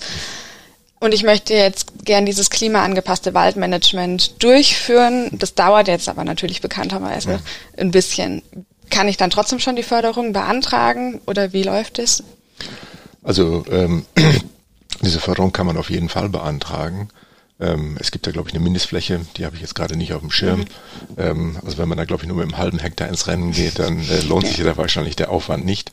Und 1.00 1.14
ich 1.14 1.24
möchte 1.24 1.54
jetzt 1.54 2.06
gern 2.06 2.26
dieses 2.26 2.50
klimaangepasste 2.50 3.34
Waldmanagement 3.34 4.42
durchführen. 4.42 5.30
Das 5.34 5.54
dauert 5.54 5.88
jetzt 5.88 6.08
aber 6.08 6.24
natürlich 6.24 6.62
bekannterweise 6.62 7.32
ja. 7.32 7.40
ein 7.78 7.92
bisschen. 7.92 8.44
Kann 8.90 9.08
ich 9.08 9.18
dann 9.18 9.32
trotzdem 9.32 9.60
schon 9.60 9.76
die 9.76 9.84
Förderung 9.84 10.32
beantragen 10.32 11.20
oder 11.26 11.52
wie 11.52 11.64
läuft 11.64 12.00
es? 12.00 12.24
Also 13.24 13.66
ähm, 13.72 14.06
diese 15.02 15.20
Förderung 15.20 15.52
kann 15.52 15.66
man 15.66 15.78
auf 15.78 15.90
jeden 15.90 16.10
Fall 16.10 16.30
beantragen. 16.30 17.10
Ähm, 17.60 17.98
es 18.00 18.12
gibt 18.12 18.28
da, 18.28 18.32
glaube 18.32 18.50
ich, 18.50 18.56
eine 18.56 18.64
Mindestfläche, 18.64 19.26
die 19.38 19.46
habe 19.46 19.56
ich 19.56 19.62
jetzt 19.62 19.76
gerade 19.76 19.96
nicht 19.96 20.14
auf 20.14 20.22
dem 20.22 20.32
Schirm. 20.32 20.62
Mhm. 20.62 20.66
Ähm, 21.18 21.60
also 21.64 21.78
wenn 21.78 21.88
man 21.88 21.98
da, 21.98 22.06
glaube 22.06 22.24
ich, 22.24 22.28
nur 22.28 22.38
mit 22.38 22.46
einem 22.46 22.58
halben 22.58 22.80
Hektar 22.80 23.08
ins 23.08 23.28
Rennen 23.28 23.52
geht, 23.52 23.80
dann 23.80 24.00
äh, 24.10 24.22
lohnt 24.22 24.48
sich 24.48 24.58
da 24.58 24.76
wahrscheinlich 24.76 25.16
der 25.16 25.32
Aufwand 25.32 25.66
nicht. 25.66 25.92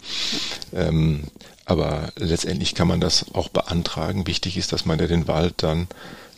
Ähm, 0.72 1.25
aber 1.64 2.12
letztendlich 2.16 2.75
kann 2.75 2.88
man 2.88 3.01
das 3.01 3.27
auch 3.35 3.48
beantragen. 3.48 4.27
Wichtig 4.27 4.57
ist, 4.57 4.72
dass 4.72 4.85
man 4.85 4.98
ja 4.98 5.07
den 5.07 5.29
Wald 5.29 5.55
dann 5.59 5.87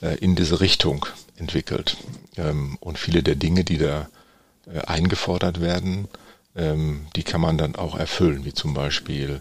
äh, 0.03 0.17
in 0.19 0.37
diese 0.37 0.61
Richtung 0.61 1.07
entwickelt. 1.39 1.97
Ähm, 2.37 2.77
und 2.81 2.99
viele 2.99 3.23
der 3.23 3.35
Dinge, 3.35 3.65
die 3.65 3.79
da 3.79 4.09
äh, 4.73 4.81
eingefordert 4.81 5.61
werden, 5.61 6.09
ähm, 6.55 7.07
die 7.17 7.23
kann 7.23 7.41
man 7.41 7.59
dann 7.59 7.77
auch 7.77 7.97
erfüllen, 7.97 8.45
wie 8.45 8.53
zum 8.53 8.75
Beispiel, 8.75 9.41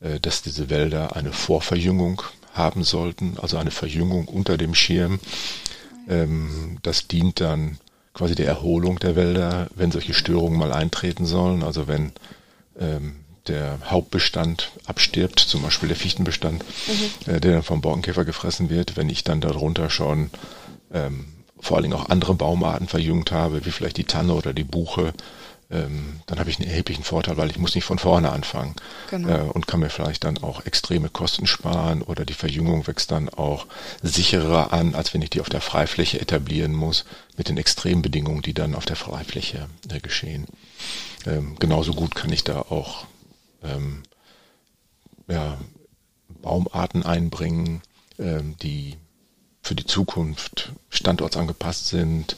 äh, 0.00 0.20
dass 0.20 0.42
diese 0.42 0.70
Wälder 0.70 1.16
eine 1.16 1.32
Vorverjüngung 1.32 2.22
haben 2.54 2.84
sollten, 2.84 3.36
also 3.40 3.58
eine 3.58 3.70
Verjüngung 3.70 4.26
unter 4.26 4.56
dem 4.56 4.74
Schirm. 4.74 5.20
Ähm, 6.08 6.78
das 6.82 7.08
dient 7.08 7.40
dann 7.40 7.78
quasi 8.14 8.34
der 8.34 8.46
Erholung 8.46 8.98
der 9.00 9.16
Wälder, 9.16 9.68
wenn 9.74 9.90
solche 9.90 10.14
Störungen 10.14 10.58
mal 10.58 10.72
eintreten 10.72 11.26
sollen, 11.26 11.62
also 11.62 11.88
wenn 11.88 12.12
ähm, 12.78 13.16
der 13.48 13.78
Hauptbestand 13.84 14.70
abstirbt, 14.86 15.38
zum 15.40 15.62
Beispiel 15.62 15.88
der 15.88 15.98
Fichtenbestand, 15.98 16.64
mhm. 16.64 17.32
äh, 17.32 17.40
der 17.40 17.52
dann 17.52 17.62
vom 17.62 17.80
Borkenkäfer 17.80 18.24
gefressen 18.24 18.70
wird, 18.70 18.96
wenn 18.96 19.10
ich 19.10 19.24
dann 19.24 19.40
darunter 19.40 19.90
schon 19.90 20.30
ähm, 20.92 21.26
vor 21.60 21.76
allen 21.76 21.84
Dingen 21.84 21.94
auch 21.94 22.08
andere 22.08 22.34
Baumarten 22.34 22.88
verjüngt 22.88 23.32
habe, 23.32 23.66
wie 23.66 23.70
vielleicht 23.70 23.96
die 23.96 24.04
Tanne 24.04 24.34
oder 24.34 24.52
die 24.52 24.64
Buche, 24.64 25.12
ähm, 25.70 26.20
dann 26.26 26.38
habe 26.38 26.50
ich 26.50 26.58
einen 26.58 26.68
erheblichen 26.68 27.04
Vorteil, 27.04 27.36
weil 27.36 27.50
ich 27.50 27.58
muss 27.58 27.74
nicht 27.74 27.84
von 27.84 27.98
vorne 27.98 28.30
anfangen 28.30 28.74
genau. 29.10 29.28
äh, 29.28 29.40
und 29.42 29.66
kann 29.66 29.80
mir 29.80 29.90
vielleicht 29.90 30.24
dann 30.24 30.38
auch 30.38 30.66
extreme 30.66 31.08
Kosten 31.08 31.46
sparen 31.46 32.02
oder 32.02 32.24
die 32.24 32.34
Verjüngung 32.34 32.86
wächst 32.86 33.10
dann 33.10 33.28
auch 33.28 33.66
sicherer 34.02 34.72
an, 34.72 34.94
als 34.94 35.14
wenn 35.14 35.22
ich 35.22 35.30
die 35.30 35.40
auf 35.40 35.48
der 35.48 35.60
Freifläche 35.60 36.20
etablieren 36.20 36.72
muss, 36.72 37.04
mit 37.36 37.48
den 37.48 37.56
Extrembedingungen, 37.56 38.42
die 38.42 38.54
dann 38.54 38.74
auf 38.74 38.84
der 38.84 38.96
Freifläche 38.96 39.68
äh, 39.90 40.00
geschehen. 40.00 40.46
Ähm, 41.26 41.56
genauso 41.58 41.94
gut 41.94 42.14
kann 42.14 42.32
ich 42.32 42.44
da 42.44 42.60
auch 42.60 43.06
ähm, 43.62 44.02
ja, 45.28 45.58
Baumarten 46.42 47.02
einbringen, 47.04 47.82
ähm, 48.18 48.56
die 48.62 48.96
für 49.62 49.74
die 49.74 49.86
Zukunft 49.86 50.72
standortsangepasst 50.94 51.88
sind. 51.88 52.36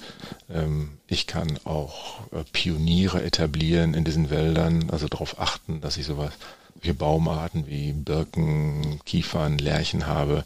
Ähm, 0.52 0.98
ich 1.06 1.26
kann 1.26 1.58
auch 1.64 2.20
äh, 2.32 2.44
Pioniere 2.52 3.22
etablieren 3.22 3.94
in 3.94 4.04
diesen 4.04 4.30
Wäldern, 4.30 4.90
also 4.90 5.08
darauf 5.08 5.38
achten, 5.38 5.80
dass 5.80 5.96
ich 5.96 6.06
sowas, 6.06 6.32
solche 6.74 6.94
Baumarten 6.94 7.66
wie 7.66 7.92
Birken, 7.92 9.00
Kiefern, 9.04 9.58
Lärchen 9.58 10.06
habe, 10.06 10.44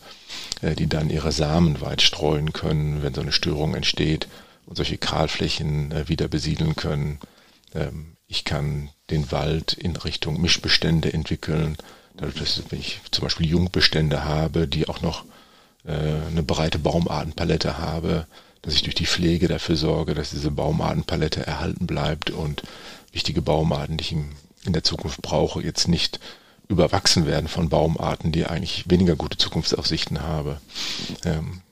äh, 0.62 0.74
die 0.74 0.86
dann 0.86 1.10
ihre 1.10 1.32
Samen 1.32 1.80
weit 1.80 2.02
streuen 2.02 2.52
können, 2.52 3.02
wenn 3.02 3.14
so 3.14 3.20
eine 3.20 3.32
Störung 3.32 3.74
entsteht 3.74 4.28
und 4.66 4.76
solche 4.76 4.98
Kahlflächen 4.98 5.92
äh, 5.92 6.08
wieder 6.08 6.28
besiedeln 6.28 6.76
können. 6.76 7.18
Ähm, 7.74 8.16
ich 8.26 8.44
kann 8.44 8.90
den 9.10 9.32
Wald 9.32 9.72
in 9.72 9.96
Richtung 9.96 10.40
Mischbestände 10.40 11.12
entwickeln, 11.12 11.76
dadurch, 12.16 12.36
dass 12.36 12.62
ich 12.70 13.00
zum 13.10 13.24
Beispiel 13.24 13.46
Jungbestände 13.46 14.24
habe, 14.24 14.68
die 14.68 14.88
auch 14.88 15.02
noch 15.02 15.24
eine 15.84 16.42
breite 16.42 16.78
Baumartenpalette 16.78 17.78
habe, 17.78 18.26
dass 18.62 18.74
ich 18.74 18.82
durch 18.82 18.94
die 18.94 19.06
Pflege 19.06 19.48
dafür 19.48 19.76
sorge, 19.76 20.14
dass 20.14 20.30
diese 20.30 20.50
Baumartenpalette 20.50 21.46
erhalten 21.46 21.86
bleibt 21.86 22.30
und 22.30 22.62
wichtige 23.12 23.42
Baumarten, 23.42 23.96
die 23.96 24.04
ich 24.04 24.12
in 24.12 24.72
der 24.72 24.84
Zukunft 24.84 25.22
brauche, 25.22 25.62
jetzt 25.62 25.88
nicht 25.88 26.20
überwachsen 26.68 27.26
werden 27.26 27.48
von 27.48 27.68
Baumarten, 27.68 28.30
die 28.30 28.46
eigentlich 28.46 28.84
weniger 28.88 29.16
gute 29.16 29.38
Zukunftsaussichten 29.38 30.22
habe. 30.22 30.60
Ähm, 31.24 31.62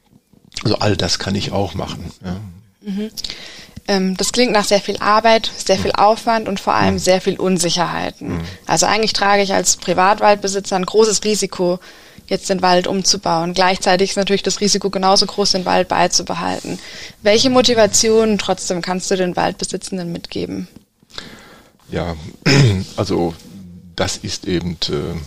also 0.65 0.79
all 0.79 0.97
das 0.97 1.19
kann 1.19 1.35
ich 1.35 1.53
auch 1.53 1.75
machen. 1.75 2.11
Mhm. 2.81 3.11
Ähm, 3.87 4.17
das 4.17 4.33
klingt 4.33 4.53
nach 4.53 4.65
sehr 4.65 4.81
viel 4.81 4.97
Arbeit, 4.99 5.51
sehr 5.57 5.79
viel 5.79 5.93
Aufwand 5.93 6.49
und 6.49 6.59
vor 6.59 6.75
allem 6.75 6.95
mhm. 6.95 6.99
sehr 6.99 7.21
viel 7.21 7.39
Unsicherheiten. 7.39 8.39
Mhm. 8.39 8.45
Also 8.67 8.87
eigentlich 8.87 9.13
trage 9.13 9.43
ich 9.43 9.55
als 9.55 9.77
Privatwaldbesitzer 9.77 10.77
ein 10.77 10.87
großes 10.87 11.23
Risiko, 11.25 11.79
jetzt 12.29 12.51
den 12.51 12.63
Wald 12.63 12.87
umzubauen. 12.87 13.55
Gleichzeitig 13.55 14.11
ist 14.11 14.17
natürlich 14.17 14.43
das 14.43 14.61
Risiko 14.61 14.91
genauso 14.91 15.27
groß, 15.27 15.53
den 15.53 15.65
Wald 15.65 15.89
beizubehalten. 15.89 16.79
Welche 17.23 17.51
Motivation 17.51 18.39
trotzdem 18.39 18.83
kannst 18.83 19.11
du 19.11 19.17
den 19.17 19.37
Waldbesitzenden 19.37 20.13
mitgeben? 20.13 20.69
Ja, 21.91 22.17
also 22.97 23.35
das 23.97 24.19
ist 24.19 24.47
eben 24.47 24.77
äh, 24.91 25.19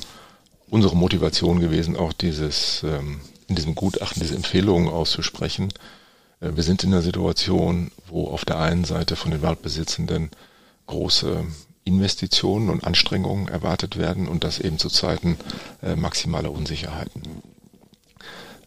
unsere 0.70 0.96
Motivation 0.96 1.60
gewesen, 1.60 1.96
auch 1.96 2.14
dieses 2.14 2.84
ähm, 2.84 3.20
in 3.48 3.56
diesem 3.56 3.76
Gutachten 3.76 4.22
diese 4.22 4.36
Empfehlungen 4.36 4.88
auszusprechen. 4.90 5.74
Äh, 6.40 6.52
wir 6.56 6.64
sind 6.64 6.84
in 6.84 6.94
einer 6.94 7.02
Situation, 7.02 7.92
wo 8.08 8.28
auf 8.28 8.46
der 8.46 8.60
einen 8.60 8.86
Seite 8.86 9.16
von 9.16 9.32
den 9.32 9.42
Waldbesitzenden 9.42 10.32
große 10.88 11.46
Investitionen 11.84 12.70
und 12.70 12.84
Anstrengungen 12.84 13.48
erwartet 13.48 13.98
werden 13.98 14.28
und 14.28 14.44
das 14.44 14.60
eben 14.60 14.78
zu 14.78 14.90
Zeiten 14.90 15.38
äh, 15.82 15.96
maximaler 15.96 16.52
Unsicherheiten. 16.52 17.24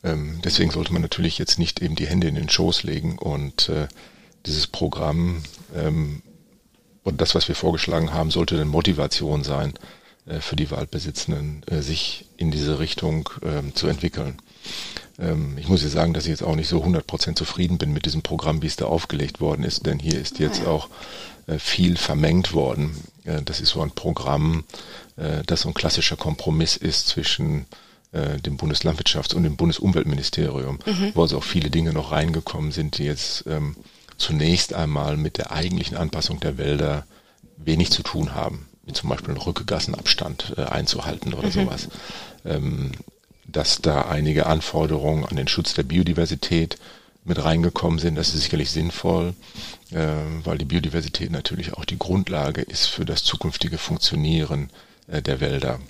Ähm, 0.03 0.41
deswegen 0.45 0.71
sollte 0.71 0.93
man 0.93 1.03
natürlich 1.03 1.39
jetzt 1.39 1.59
nicht 1.59 1.81
eben 1.81 1.95
die 1.95 2.07
Hände 2.07 2.29
in 2.29 2.35
den 2.35 2.49
Schoß 2.49 2.83
legen 2.83 3.19
und 3.19 3.69
äh, 3.69 3.89
dieses 4.47 4.67
Programm 4.67 5.43
ähm, 5.75 6.23
und 7.05 7.21
das, 7.21 7.35
was 7.35 7.49
wir 7.49 7.55
vorgeschlagen 7.55 8.13
haben, 8.13 8.31
sollte 8.31 8.57
eine 8.57 8.65
Motivation 8.65 9.45
sein 9.45 9.75
äh, 10.27 10.41
für 10.41 10.57
die 10.57 10.71
Waldbesitzenden, 10.71 11.63
sich 11.83 12.27
in 12.37 12.51
diese 12.51 12.79
Richtung 12.79 13.29
ähm, 13.43 13.75
zu 13.75 13.87
entwickeln. 13.87 14.39
Ähm, 15.19 15.57
ich 15.59 15.69
muss 15.69 15.83
ja 15.83 15.89
sagen, 15.89 16.15
dass 16.15 16.25
ich 16.25 16.31
jetzt 16.31 16.43
auch 16.43 16.57
nicht 16.57 16.69
so 16.69 16.83
100% 16.83 17.37
zufrieden 17.37 17.79
bin 17.79 17.93
mit 17.93 18.07
diesem 18.07 18.23
Programm, 18.23 18.63
wie 18.63 18.67
es 18.67 18.77
da 18.77 18.87
aufgelegt 18.87 19.41
worden 19.41 19.65
ist, 19.65 19.87
denn 19.87 19.99
hier 19.99 20.21
ist 20.21 20.39
jetzt 20.39 20.67
auch 20.67 20.89
äh, 20.89 20.91
viel 21.59 21.97
vermengt 21.97 22.53
worden. 22.53 22.97
Das 23.45 23.61
ist 23.61 23.71
so 23.71 23.83
ein 23.83 23.91
Programm, 23.91 24.65
äh, 25.17 25.43
das 25.47 25.63
so 25.63 25.69
ein 25.69 25.75
klassischer 25.75 26.17
Kompromiss 26.17 26.77
ist 26.77 27.09
zwischen 27.09 27.67
äh, 28.13 28.39
dem 28.39 28.57
Bundeslandwirtschafts- 28.57 29.35
und 29.35 29.45
dem 29.45 29.57
Bundesumweltministerium, 29.57 30.79
mhm. 30.85 31.13
wo 31.15 31.23
also 31.23 31.39
auch 31.39 31.45
viele 31.45 31.71
Dinge 31.71 31.93
noch 31.93 32.13
reingekommen 32.13 32.73
sind, 32.73 32.99
die 32.99 33.05
jetzt 33.05 33.45
ähm, 33.47 33.77
zunächst 34.17 34.75
einmal 34.75 35.17
mit 35.17 35.39
der 35.39 35.53
eigentlichen 35.53 35.97
Anpassung 35.97 36.41
der 36.41 36.59
Wälder 36.59 37.07
wenig 37.57 37.91
zu 37.91 38.03
tun 38.03 38.35
haben, 38.35 38.67
wie 38.85 38.93
zum 38.93 39.09
Beispiel 39.09 39.31
einen 39.31 39.43
Rückegassenabstand 39.43 40.59
einzuhalten 40.59 41.35
oder 41.35 41.49
mhm. 41.49 41.53
sowas. 41.53 41.89
Ähm, 42.45 42.93
dass 43.47 43.81
da 43.81 44.03
einige 44.03 44.47
Anforderungen 44.47 45.25
an 45.25 45.37
den 45.37 45.49
Schutz 45.49 45.75
der 45.75 45.83
Biodiversität 45.83 46.79
mit 47.25 47.43
reingekommen 47.43 47.99
sind. 47.99 48.17
Das 48.17 48.35
ist 48.35 48.43
sicherlich 48.43 48.71
sinnvoll, 48.71 49.35
äh, 49.91 50.07
weil 50.45 50.59
die 50.59 50.67
Biodiversität 50.67 51.31
natürlich 51.31 51.75
auch 51.75 51.85
die 51.85 51.99
Grundlage 51.99 52.61
ist 52.61 52.87
für 52.87 53.05
das 53.05 53.25
zukünftige 53.25 53.79
Funktionieren 53.79 54.71
äh, 55.09 55.23
der 55.23 55.41
Wälder. 55.41 55.81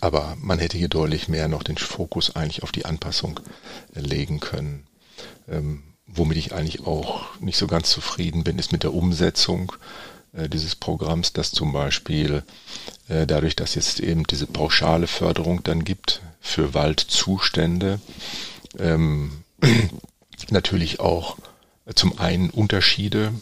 Aber 0.00 0.36
man 0.40 0.58
hätte 0.58 0.78
hier 0.78 0.88
deutlich 0.88 1.28
mehr 1.28 1.48
noch 1.48 1.62
den 1.62 1.76
Fokus 1.76 2.36
eigentlich 2.36 2.62
auf 2.62 2.72
die 2.72 2.84
Anpassung 2.84 3.40
äh, 3.94 4.00
legen 4.00 4.40
können. 4.40 4.86
Ähm, 5.48 5.82
womit 6.06 6.38
ich 6.38 6.52
eigentlich 6.52 6.86
auch 6.86 7.38
nicht 7.40 7.58
so 7.58 7.66
ganz 7.66 7.90
zufrieden 7.90 8.44
bin, 8.44 8.58
ist 8.58 8.72
mit 8.72 8.82
der 8.82 8.94
Umsetzung 8.94 9.72
dieses 10.32 10.76
Programms, 10.76 11.32
dass 11.32 11.50
zum 11.50 11.72
Beispiel 11.72 12.42
dadurch, 13.08 13.56
dass 13.56 13.74
jetzt 13.74 14.00
eben 14.00 14.24
diese 14.24 14.46
pauschale 14.46 15.06
Förderung 15.06 15.64
dann 15.64 15.82
gibt 15.82 16.20
für 16.40 16.74
Waldzustände, 16.74 18.00
ähm, 18.78 19.42
natürlich 20.50 21.00
auch 21.00 21.36
zum 21.94 22.18
einen 22.18 22.50
Unterschiede, 22.50 23.32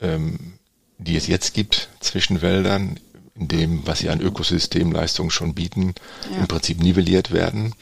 ähm, 0.00 0.54
die 0.98 1.16
es 1.16 1.26
jetzt 1.26 1.54
gibt 1.54 1.88
zwischen 2.00 2.42
Wäldern, 2.42 2.98
in 3.34 3.48
dem, 3.48 3.86
was 3.86 4.00
sie 4.00 4.10
an 4.10 4.20
Ökosystemleistungen 4.20 5.30
schon 5.30 5.54
bieten, 5.54 5.94
ja. 6.30 6.38
im 6.38 6.48
Prinzip 6.48 6.80
nivelliert 6.80 7.30
werden. 7.30 7.74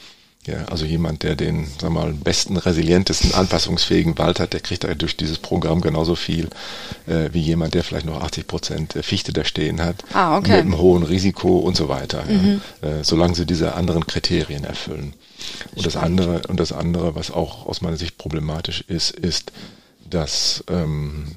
Ja, 0.47 0.65
also 0.65 0.85
jemand, 0.85 1.21
der 1.21 1.35
den, 1.35 1.67
sag 1.79 1.91
mal, 1.91 2.13
besten, 2.13 2.57
resilientesten, 2.57 3.31
anpassungsfähigen 3.35 4.17
Wald 4.17 4.39
hat, 4.39 4.53
der 4.53 4.59
kriegt 4.59 4.83
durch 4.99 5.15
dieses 5.15 5.37
Programm 5.37 5.81
genauso 5.81 6.15
viel 6.15 6.49
äh, 7.05 7.29
wie 7.31 7.41
jemand, 7.41 7.75
der 7.75 7.83
vielleicht 7.83 8.07
noch 8.07 8.21
80 8.21 8.47
Prozent 8.47 8.93
Fichte 9.01 9.33
da 9.33 9.43
stehen 9.43 9.81
hat, 9.81 10.03
ah, 10.13 10.37
okay. 10.37 10.49
mit 10.53 10.61
einem 10.61 10.77
hohen 10.79 11.03
Risiko 11.03 11.59
und 11.59 11.77
so 11.77 11.89
weiter. 11.89 12.23
Mhm. 12.25 12.61
Ja, 12.81 12.89
äh, 12.89 13.03
solange 13.03 13.35
sie 13.35 13.45
diese 13.45 13.75
anderen 13.75 14.07
Kriterien 14.07 14.63
erfüllen. 14.63 15.13
Und 15.75 15.85
das 15.85 15.95
andere, 15.95 16.41
und 16.47 16.59
das 16.59 16.71
andere, 16.71 17.13
was 17.13 17.29
auch 17.29 17.67
aus 17.67 17.81
meiner 17.81 17.97
Sicht 17.97 18.17
problematisch 18.17 18.81
ist, 18.87 19.11
ist, 19.11 19.51
dass 20.09 20.63
ähm, 20.69 21.35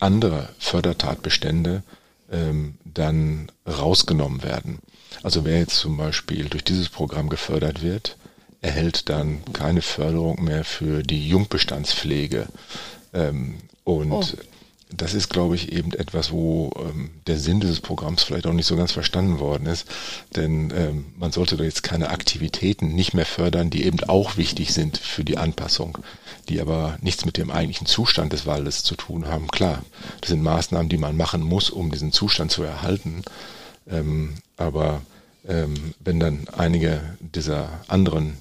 andere 0.00 0.48
Fördertatbestände 0.58 1.82
ähm, 2.32 2.74
dann 2.84 3.50
rausgenommen 3.66 4.42
werden. 4.42 4.78
Also 5.22 5.44
wer 5.44 5.58
jetzt 5.58 5.76
zum 5.76 5.96
Beispiel 5.96 6.48
durch 6.48 6.64
dieses 6.64 6.88
Programm 6.88 7.28
gefördert 7.28 7.82
wird, 7.82 8.16
erhält 8.64 9.10
dann 9.10 9.42
keine 9.52 9.82
Förderung 9.82 10.42
mehr 10.42 10.64
für 10.64 11.02
die 11.02 11.28
Jungbestandspflege. 11.28 12.46
Ähm, 13.12 13.58
und 13.84 14.12
oh. 14.12 14.24
das 14.90 15.12
ist, 15.12 15.28
glaube 15.28 15.54
ich, 15.54 15.70
eben 15.72 15.92
etwas, 15.92 16.32
wo 16.32 16.70
ähm, 16.78 17.10
der 17.26 17.38
Sinn 17.38 17.60
dieses 17.60 17.80
Programms 17.80 18.22
vielleicht 18.22 18.46
auch 18.46 18.54
nicht 18.54 18.66
so 18.66 18.76
ganz 18.76 18.92
verstanden 18.92 19.38
worden 19.38 19.66
ist. 19.66 19.86
Denn 20.34 20.72
ähm, 20.74 21.06
man 21.18 21.30
sollte 21.30 21.58
da 21.58 21.64
jetzt 21.64 21.82
keine 21.82 22.08
Aktivitäten 22.08 22.94
nicht 22.94 23.12
mehr 23.12 23.26
fördern, 23.26 23.68
die 23.68 23.84
eben 23.84 24.00
auch 24.04 24.38
wichtig 24.38 24.72
sind 24.72 24.96
für 24.96 25.24
die 25.24 25.36
Anpassung, 25.36 25.98
die 26.48 26.58
aber 26.58 26.96
nichts 27.02 27.26
mit 27.26 27.36
dem 27.36 27.50
eigentlichen 27.50 27.86
Zustand 27.86 28.32
des 28.32 28.46
Waldes 28.46 28.82
zu 28.82 28.94
tun 28.94 29.26
haben. 29.26 29.48
Klar, 29.48 29.84
das 30.22 30.30
sind 30.30 30.42
Maßnahmen, 30.42 30.88
die 30.88 30.98
man 30.98 31.18
machen 31.18 31.42
muss, 31.42 31.68
um 31.68 31.90
diesen 31.90 32.12
Zustand 32.12 32.50
zu 32.50 32.62
erhalten. 32.62 33.24
Ähm, 33.88 34.34
aber 34.56 35.02
ähm, 35.46 35.94
wenn 36.00 36.20
dann 36.20 36.48
einige 36.56 37.00
dieser 37.20 37.68
anderen 37.88 38.38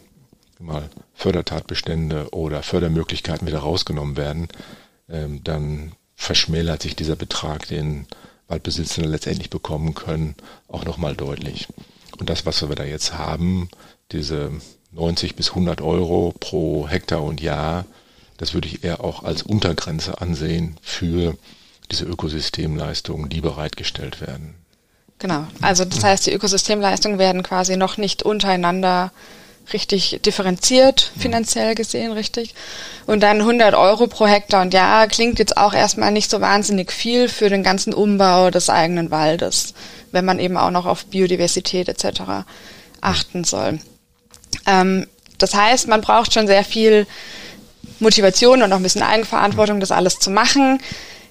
mal 0.59 0.89
Fördertatbestände 1.13 2.29
oder 2.31 2.63
Fördermöglichkeiten 2.63 3.47
wieder 3.47 3.59
rausgenommen 3.59 4.15
werden, 4.15 4.47
ähm, 5.09 5.43
dann 5.43 5.93
verschmälert 6.15 6.81
sich 6.81 6.95
dieser 6.95 7.15
Betrag, 7.15 7.67
den 7.67 8.07
Waldbesitzende 8.47 9.09
letztendlich 9.09 9.49
bekommen 9.49 9.93
können, 9.93 10.35
auch 10.67 10.85
nochmal 10.85 11.15
deutlich. 11.15 11.67
Und 12.19 12.29
das, 12.29 12.45
was 12.45 12.67
wir 12.67 12.75
da 12.75 12.83
jetzt 12.83 13.17
haben, 13.17 13.69
diese 14.11 14.51
90 14.91 15.35
bis 15.35 15.49
100 15.49 15.81
Euro 15.81 16.33
pro 16.39 16.87
Hektar 16.87 17.23
und 17.23 17.41
Jahr, 17.41 17.85
das 18.37 18.53
würde 18.53 18.67
ich 18.67 18.83
eher 18.83 19.03
auch 19.03 19.23
als 19.23 19.43
Untergrenze 19.43 20.21
ansehen 20.21 20.77
für 20.81 21.35
diese 21.91 22.05
Ökosystemleistungen, 22.05 23.29
die 23.29 23.41
bereitgestellt 23.41 24.21
werden. 24.21 24.55
Genau. 25.19 25.45
Also 25.61 25.85
das 25.85 26.03
heißt, 26.03 26.27
die 26.27 26.33
Ökosystemleistungen 26.33 27.19
werden 27.19 27.43
quasi 27.43 27.77
noch 27.77 27.97
nicht 27.97 28.23
untereinander 28.23 29.11
richtig 29.71 30.19
differenziert, 30.25 31.11
finanziell 31.17 31.75
gesehen, 31.75 32.11
richtig. 32.11 32.53
Und 33.05 33.21
dann 33.23 33.39
100 33.39 33.75
Euro 33.75 34.07
pro 34.07 34.27
Hektar 34.27 34.61
und 34.61 34.73
Jahr 34.73 35.07
klingt 35.07 35.39
jetzt 35.39 35.55
auch 35.55 35.73
erstmal 35.73 36.11
nicht 36.11 36.29
so 36.29 36.41
wahnsinnig 36.41 36.91
viel 36.91 37.29
für 37.29 37.49
den 37.49 37.63
ganzen 37.63 37.93
Umbau 37.93 38.49
des 38.49 38.69
eigenen 38.69 39.11
Waldes, 39.11 39.73
wenn 40.11 40.25
man 40.25 40.39
eben 40.39 40.57
auch 40.57 40.71
noch 40.71 40.85
auf 40.85 41.05
Biodiversität 41.05 41.87
etc. 41.87 42.45
achten 42.99 43.45
soll. 43.45 43.79
Ähm, 44.65 45.07
das 45.37 45.53
heißt, 45.53 45.87
man 45.87 46.01
braucht 46.01 46.33
schon 46.33 46.47
sehr 46.47 46.63
viel 46.63 47.07
Motivation 47.99 48.61
und 48.61 48.71
auch 48.71 48.77
ein 48.77 48.83
bisschen 48.83 49.03
Eigenverantwortung, 49.03 49.79
das 49.79 49.91
alles 49.91 50.19
zu 50.19 50.29
machen. 50.29 50.79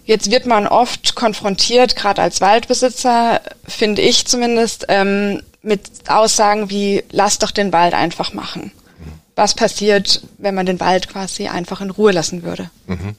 Jetzt 0.04 0.30
wird 0.30 0.46
man 0.46 0.66
oft 0.66 1.14
konfrontiert, 1.14 1.94
gerade 1.96 2.22
als 2.22 2.40
Waldbesitzer, 2.40 3.40
finde 3.66 4.02
ich 4.02 4.26
zumindest, 4.26 4.86
ähm, 4.88 5.42
mit 5.62 6.08
Aussagen 6.08 6.70
wie, 6.70 7.04
lass 7.10 7.38
doch 7.38 7.52
den 7.52 7.72
Wald 7.72 7.94
einfach 7.94 8.32
machen. 8.32 8.72
Was 9.34 9.54
passiert, 9.54 10.22
wenn 10.38 10.54
man 10.54 10.66
den 10.66 10.80
Wald 10.80 11.08
quasi 11.08 11.48
einfach 11.48 11.80
in 11.80 11.90
Ruhe 11.90 12.12
lassen 12.12 12.42
würde? 12.42 12.70
Mhm. 12.86 13.14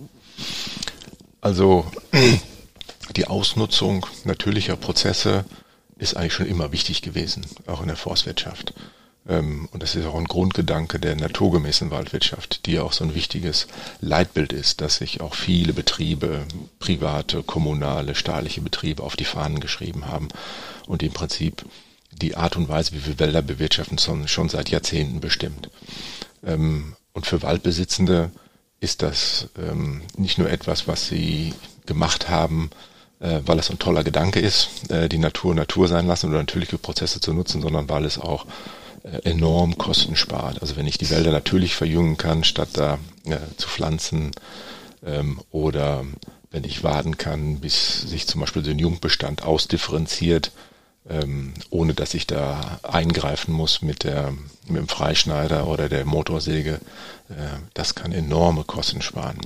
Also 1.42 1.86
die 3.16 3.28
Ausnutzung 3.28 4.06
natürlicher 4.24 4.76
Prozesse 4.76 5.46
ist 5.98 6.16
eigentlich 6.16 6.34
schon 6.34 6.48
immer 6.48 6.72
wichtig 6.72 7.02
gewesen, 7.02 7.46
auch 7.66 7.82
in 7.82 7.88
der 7.88 7.98
Forstwirtschaft. 7.98 8.74
Ähm, 9.28 9.70
und 9.72 9.84
das 9.84 9.96
ist 9.96 10.06
auch 10.06 10.16
ein 10.16 10.26
Grundgedanke 10.26 11.00
der 11.00 11.16
naturgemäßen 11.16 11.92
Waldwirtschaft, 11.92 12.66
die 12.66 12.80
auch 12.80 12.94
so 12.94 13.04
ein 13.04 13.16
wichtiges 13.16 13.68
Leitbild 14.02 14.54
ist, 14.54 14.82
dass 14.82 14.98
sich 14.98 15.22
auch 15.22 15.36
viele 15.36 15.74
Betriebe, 15.74 16.46
private, 16.80 17.44
kommunale, 17.44 18.16
staatliche 18.16 18.62
Betriebe 18.62 19.04
auf 19.04 19.16
die 19.16 19.26
Fahnen 19.26 19.60
geschrieben 19.60 20.08
haben 20.08 20.30
und 20.88 21.04
im 21.04 21.14
Prinzip 21.14 21.66
die 22.12 22.36
Art 22.36 22.58
und 22.58 22.70
Weise, 22.70 22.92
wie 22.94 23.06
wir 23.06 23.20
Wälder 23.20 23.42
bewirtschaften, 23.42 23.98
schon 24.28 24.50
seit 24.50 24.70
Jahrzehnten 24.70 25.20
bestimmt. 25.20 25.70
Ähm, 26.46 26.96
und 27.14 27.26
für 27.26 27.42
Waldbesitzende 27.42 28.32
ist 28.80 29.02
das 29.02 29.48
ähm, 29.58 30.02
nicht 30.18 30.38
nur 30.38 30.50
etwas, 30.50 30.88
was 30.88 31.08
sie 31.08 31.54
gemacht 31.86 32.30
haben, 32.30 32.70
äh, 33.20 33.40
weil 33.46 33.60
es 33.60 33.70
ein 33.70 33.80
toller 33.80 34.04
Gedanke 34.04 34.40
ist, 34.40 34.92
äh, 34.92 35.08
die 35.08 35.18
Natur 35.18 35.56
Natur 35.56 35.88
sein 35.88 36.06
lassen 36.06 36.30
oder 36.30 36.40
natürliche 36.40 36.78
Prozesse 36.78 37.22
zu 37.22 37.34
nutzen, 37.34 37.62
sondern 37.62 37.88
weil 37.88 38.04
es 38.04 38.20
auch 38.20 38.46
enorm 39.04 39.78
Kosten 39.78 40.16
spart. 40.16 40.62
Also 40.62 40.76
wenn 40.76 40.88
ich 40.88 40.98
die 40.98 41.10
Wälder 41.10 41.32
natürlich 41.32 41.76
verjüngen 41.76 42.18
kann, 42.18 42.44
statt 42.44 42.70
da 42.74 43.00
äh, 43.26 43.38
zu 43.58 43.68
pflanzen 43.68 44.32
ähm, 45.06 45.42
oder 45.52 46.06
wenn 46.52 46.64
ich 46.64 46.84
warten 46.84 47.18
kann, 47.18 47.60
bis 47.60 48.02
sich 48.02 48.28
zum 48.28 48.42
Beispiel 48.42 48.64
den 48.64 48.80
Jungbestand 48.80 49.44
ausdifferenziert, 49.44 50.52
ähm, 51.10 51.54
ohne 51.70 51.94
dass 51.94 52.14
ich 52.14 52.28
da 52.28 52.80
eingreifen 52.84 53.54
muss 53.54 53.82
mit, 53.82 54.04
der, 54.04 54.34
mit 54.68 54.78
dem 54.78 54.88
Freischneider 54.88 55.68
oder 55.68 55.90
der 55.90 56.06
Motorsäge, 56.06 56.80
äh, 57.30 57.58
das 57.74 57.96
kann 57.96 58.14
enorme 58.14 58.64
Kosten 58.64 59.02
sparen. 59.02 59.40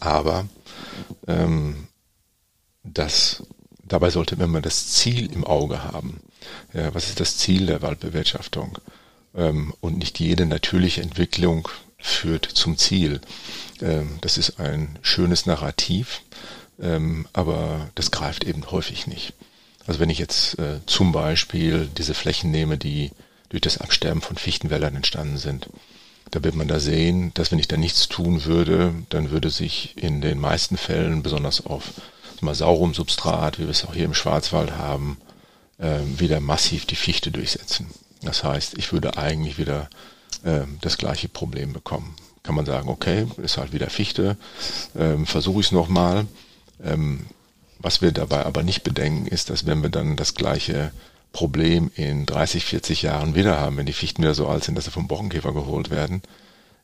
Aber 0.00 0.46
ähm, 1.26 1.88
das, 2.84 3.42
dabei 3.84 4.10
sollte 4.10 4.36
man 4.46 4.62
das 4.62 4.88
Ziel 4.88 5.30
im 5.32 5.44
Auge 5.44 5.84
haben. 5.84 6.20
Ja, 6.72 6.94
was 6.94 7.08
ist 7.08 7.20
das 7.20 7.36
Ziel 7.36 7.66
der 7.66 7.82
Waldbewirtschaftung? 7.82 8.78
Ähm, 9.34 9.74
und 9.80 9.98
nicht 9.98 10.20
jede 10.20 10.46
natürliche 10.46 11.02
Entwicklung 11.02 11.68
führt 11.98 12.44
zum 12.44 12.76
Ziel. 12.76 13.20
Ähm, 13.80 14.18
das 14.20 14.38
ist 14.38 14.60
ein 14.60 14.98
schönes 15.02 15.46
Narrativ, 15.46 16.22
ähm, 16.80 17.26
aber 17.32 17.90
das 17.94 18.10
greift 18.10 18.44
eben 18.44 18.70
häufig 18.70 19.06
nicht. 19.06 19.34
Also 19.86 20.00
wenn 20.00 20.10
ich 20.10 20.18
jetzt 20.18 20.58
äh, 20.58 20.80
zum 20.86 21.12
Beispiel 21.12 21.88
diese 21.96 22.14
Flächen 22.14 22.50
nehme, 22.50 22.78
die 22.78 23.10
durch 23.48 23.62
das 23.62 23.78
Absterben 23.78 24.20
von 24.20 24.36
Fichtenwäldern 24.36 24.96
entstanden 24.96 25.38
sind, 25.38 25.68
da 26.30 26.42
wird 26.42 26.54
man 26.54 26.68
da 26.68 26.80
sehen, 26.80 27.32
dass 27.34 27.52
wenn 27.52 27.58
ich 27.58 27.68
da 27.68 27.76
nichts 27.76 28.08
tun 28.08 28.44
würde, 28.44 28.94
dann 29.10 29.30
würde 29.30 29.50
sich 29.50 29.94
in 29.96 30.20
den 30.20 30.38
meisten 30.38 30.76
Fällen, 30.76 31.22
besonders 31.22 31.66
auf 31.66 31.92
mal 32.42 32.54
Saurumsubstrat, 32.54 33.58
wie 33.58 33.64
wir 33.64 33.70
es 33.70 33.84
auch 33.84 33.94
hier 33.94 34.04
im 34.04 34.14
Schwarzwald 34.14 34.72
haben, 34.72 35.18
äh, 35.82 35.98
wieder 36.18 36.40
massiv 36.40 36.86
die 36.86 36.96
Fichte 36.96 37.30
durchsetzen. 37.30 37.88
Das 38.22 38.44
heißt, 38.44 38.78
ich 38.78 38.92
würde 38.92 39.18
eigentlich 39.18 39.58
wieder 39.58 39.90
äh, 40.44 40.60
das 40.80 40.96
gleiche 40.96 41.28
Problem 41.28 41.72
bekommen. 41.72 42.14
Kann 42.42 42.54
man 42.54 42.66
sagen, 42.66 42.88
okay, 42.88 43.26
ist 43.42 43.58
halt 43.58 43.72
wieder 43.72 43.90
Fichte, 43.90 44.36
ähm, 44.96 45.26
versuche 45.26 45.60
ich 45.60 45.66
es 45.66 45.72
nochmal. 45.72 46.26
Ähm, 46.82 47.26
was 47.78 48.00
wir 48.00 48.12
dabei 48.12 48.46
aber 48.46 48.62
nicht 48.62 48.84
bedenken, 48.84 49.26
ist, 49.26 49.50
dass 49.50 49.66
wenn 49.66 49.82
wir 49.82 49.90
dann 49.90 50.16
das 50.16 50.34
gleiche 50.34 50.92
Problem 51.32 51.90
in 51.96 52.26
30, 52.26 52.64
40 52.64 53.02
Jahren 53.02 53.34
wieder 53.34 53.58
haben, 53.58 53.76
wenn 53.76 53.86
die 53.86 53.92
Fichten 53.92 54.22
wieder 54.22 54.34
so 54.34 54.46
alt 54.46 54.64
sind, 54.64 54.76
dass 54.76 54.84
sie 54.84 54.90
vom 54.90 55.08
Borkenkäfer 55.08 55.52
geholt 55.52 55.90
werden, 55.90 56.22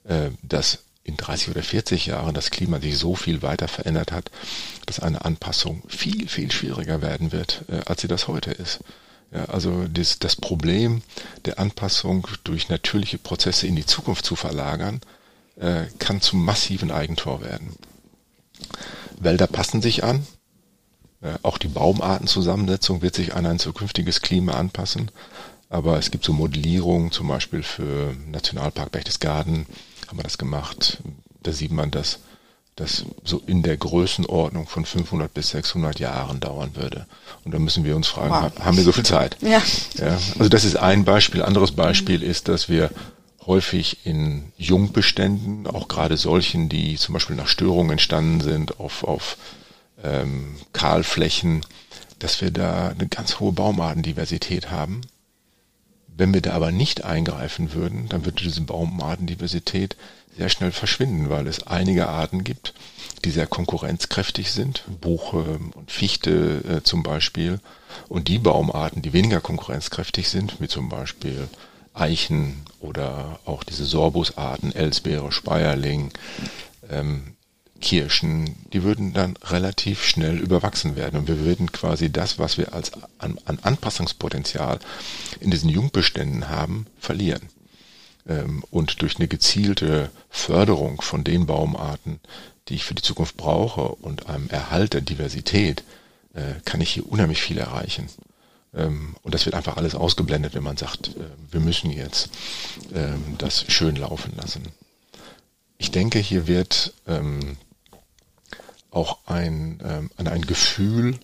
äh, 0.04 0.30
dass 0.42 0.80
in 1.08 1.16
30 1.16 1.50
oder 1.50 1.62
40 1.62 2.06
Jahren 2.06 2.34
das 2.34 2.50
Klima 2.50 2.80
sich 2.80 2.98
so 2.98 3.14
viel 3.14 3.42
weiter 3.42 3.66
verändert 3.66 4.12
hat, 4.12 4.30
dass 4.86 5.00
eine 5.00 5.24
Anpassung 5.24 5.82
viel, 5.88 6.28
viel 6.28 6.52
schwieriger 6.52 7.02
werden 7.02 7.32
wird, 7.32 7.64
äh, 7.68 7.80
als 7.86 8.02
sie 8.02 8.08
das 8.08 8.28
heute 8.28 8.50
ist. 8.50 8.80
Ja, 9.32 9.46
also 9.46 9.86
das, 9.88 10.18
das 10.18 10.36
Problem 10.36 11.02
der 11.44 11.58
Anpassung 11.58 12.26
durch 12.44 12.68
natürliche 12.68 13.18
Prozesse 13.18 13.66
in 13.66 13.76
die 13.76 13.86
Zukunft 13.86 14.24
zu 14.24 14.36
verlagern, 14.36 15.00
äh, 15.56 15.84
kann 15.98 16.20
zum 16.20 16.44
massiven 16.44 16.90
Eigentor 16.90 17.42
werden. 17.42 17.76
Wälder 19.18 19.46
passen 19.46 19.82
sich 19.82 20.04
an. 20.04 20.26
Äh, 21.20 21.34
auch 21.42 21.58
die 21.58 21.68
Baumartenzusammensetzung 21.68 23.02
wird 23.02 23.14
sich 23.14 23.34
an 23.34 23.46
ein 23.46 23.58
zukünftiges 23.58 24.20
Klima 24.20 24.52
anpassen. 24.52 25.10
Aber 25.68 25.98
es 25.98 26.10
gibt 26.10 26.24
so 26.24 26.32
Modellierungen, 26.32 27.10
zum 27.12 27.28
Beispiel 27.28 27.62
für 27.62 28.14
Nationalpark 28.30 28.90
Berchtesgaden, 28.90 29.66
haben 30.08 30.18
wir 30.18 30.24
das 30.24 30.38
gemacht. 30.38 30.98
Da 31.42 31.52
sieht 31.52 31.70
man, 31.70 31.90
dass 31.90 32.18
das 32.76 33.04
so 33.24 33.42
in 33.46 33.62
der 33.62 33.76
Größenordnung 33.76 34.66
von 34.66 34.84
500 34.84 35.32
bis 35.32 35.50
600 35.50 35.98
Jahren 35.98 36.40
dauern 36.40 36.70
würde. 36.74 37.06
Und 37.44 37.52
da 37.52 37.58
müssen 37.58 37.84
wir 37.84 37.96
uns 37.96 38.08
fragen, 38.08 38.30
wow. 38.30 38.64
haben 38.64 38.76
wir 38.76 38.84
so 38.84 38.92
viel 38.92 39.04
Zeit? 39.04 39.36
Ja. 39.40 39.62
ja. 39.94 40.18
Also 40.38 40.48
das 40.48 40.64
ist 40.64 40.76
ein 40.76 41.04
Beispiel. 41.04 41.42
Anderes 41.42 41.72
Beispiel 41.72 42.22
ist, 42.22 42.48
dass 42.48 42.68
wir 42.68 42.90
häufig 43.46 44.06
in 44.06 44.52
Jungbeständen, 44.56 45.66
auch 45.66 45.88
gerade 45.88 46.16
solchen, 46.16 46.68
die 46.68 46.96
zum 46.96 47.14
Beispiel 47.14 47.36
nach 47.36 47.48
Störungen 47.48 47.92
entstanden 47.92 48.40
sind, 48.40 48.78
auf, 48.78 49.04
auf 49.04 49.36
ähm, 50.04 50.56
Kahlflächen, 50.72 51.62
dass 52.18 52.40
wir 52.40 52.50
da 52.50 52.88
eine 52.88 53.08
ganz 53.08 53.40
hohe 53.40 53.52
Baumartendiversität 53.52 54.70
haben 54.70 55.00
wenn 56.18 56.34
wir 56.34 56.42
da 56.42 56.52
aber 56.52 56.72
nicht 56.72 57.04
eingreifen 57.04 57.72
würden, 57.72 58.08
dann 58.08 58.24
würde 58.24 58.42
diese 58.42 58.60
Baumartendiversität 58.60 59.96
sehr 60.36 60.48
schnell 60.48 60.72
verschwinden, 60.72 61.30
weil 61.30 61.46
es 61.46 61.66
einige 61.66 62.08
Arten 62.08 62.44
gibt, 62.44 62.74
die 63.24 63.30
sehr 63.30 63.46
konkurrenzkräftig 63.46 64.52
sind, 64.52 64.84
Buche 65.00 65.58
und 65.74 65.90
Fichte 65.90 66.62
äh, 66.68 66.82
zum 66.82 67.02
Beispiel, 67.02 67.60
und 68.08 68.28
die 68.28 68.38
Baumarten, 68.38 69.00
die 69.00 69.12
weniger 69.12 69.40
konkurrenzkräftig 69.40 70.28
sind, 70.28 70.60
wie 70.60 70.68
zum 70.68 70.88
Beispiel 70.88 71.48
Eichen 71.94 72.62
oder 72.80 73.38
auch 73.44 73.64
diese 73.64 73.84
Sorbusarten, 73.84 74.74
Elsbeere, 74.74 75.32
Speierling, 75.32 76.12
ähm, 76.90 77.34
Kirschen, 77.80 78.56
die 78.72 78.82
würden 78.82 79.12
dann 79.12 79.36
relativ 79.36 80.04
schnell 80.04 80.38
überwachsen 80.38 80.96
werden. 80.96 81.20
Und 81.20 81.28
wir 81.28 81.40
würden 81.40 81.70
quasi 81.72 82.10
das, 82.10 82.38
was 82.38 82.58
wir 82.58 82.72
als 82.72 82.92
an, 83.18 83.38
an 83.44 83.58
Anpassungspotenzial 83.62 84.80
in 85.40 85.50
diesen 85.50 85.68
Jungbeständen 85.68 86.48
haben, 86.48 86.86
verlieren. 86.98 87.48
Ähm, 88.28 88.64
und 88.70 89.02
durch 89.02 89.16
eine 89.16 89.28
gezielte 89.28 90.10
Förderung 90.28 91.00
von 91.00 91.24
den 91.24 91.46
Baumarten, 91.46 92.20
die 92.68 92.74
ich 92.74 92.84
für 92.84 92.94
die 92.94 93.02
Zukunft 93.02 93.36
brauche 93.36 93.88
und 93.88 94.26
einem 94.26 94.48
Erhalt 94.48 94.94
der 94.94 95.00
Diversität, 95.00 95.84
äh, 96.34 96.54
kann 96.64 96.80
ich 96.80 96.90
hier 96.90 97.10
unheimlich 97.10 97.40
viel 97.40 97.58
erreichen. 97.58 98.08
Ähm, 98.74 99.16
und 99.22 99.34
das 99.34 99.46
wird 99.46 99.54
einfach 99.54 99.76
alles 99.76 99.94
ausgeblendet, 99.94 100.54
wenn 100.54 100.62
man 100.62 100.76
sagt, 100.76 101.08
äh, 101.08 101.20
wir 101.50 101.60
müssen 101.60 101.90
jetzt 101.90 102.30
ähm, 102.94 103.36
das 103.38 103.64
schön 103.68 103.96
laufen 103.96 104.32
lassen. 104.36 104.62
Ich 105.78 105.92
denke, 105.92 106.18
hier 106.18 106.48
wird 106.48 106.92
auch 108.98 109.18
ein, 109.26 109.80
ähm, 109.84 110.10
an 110.16 110.26
ein 110.26 110.42
Gefühl 110.42 111.18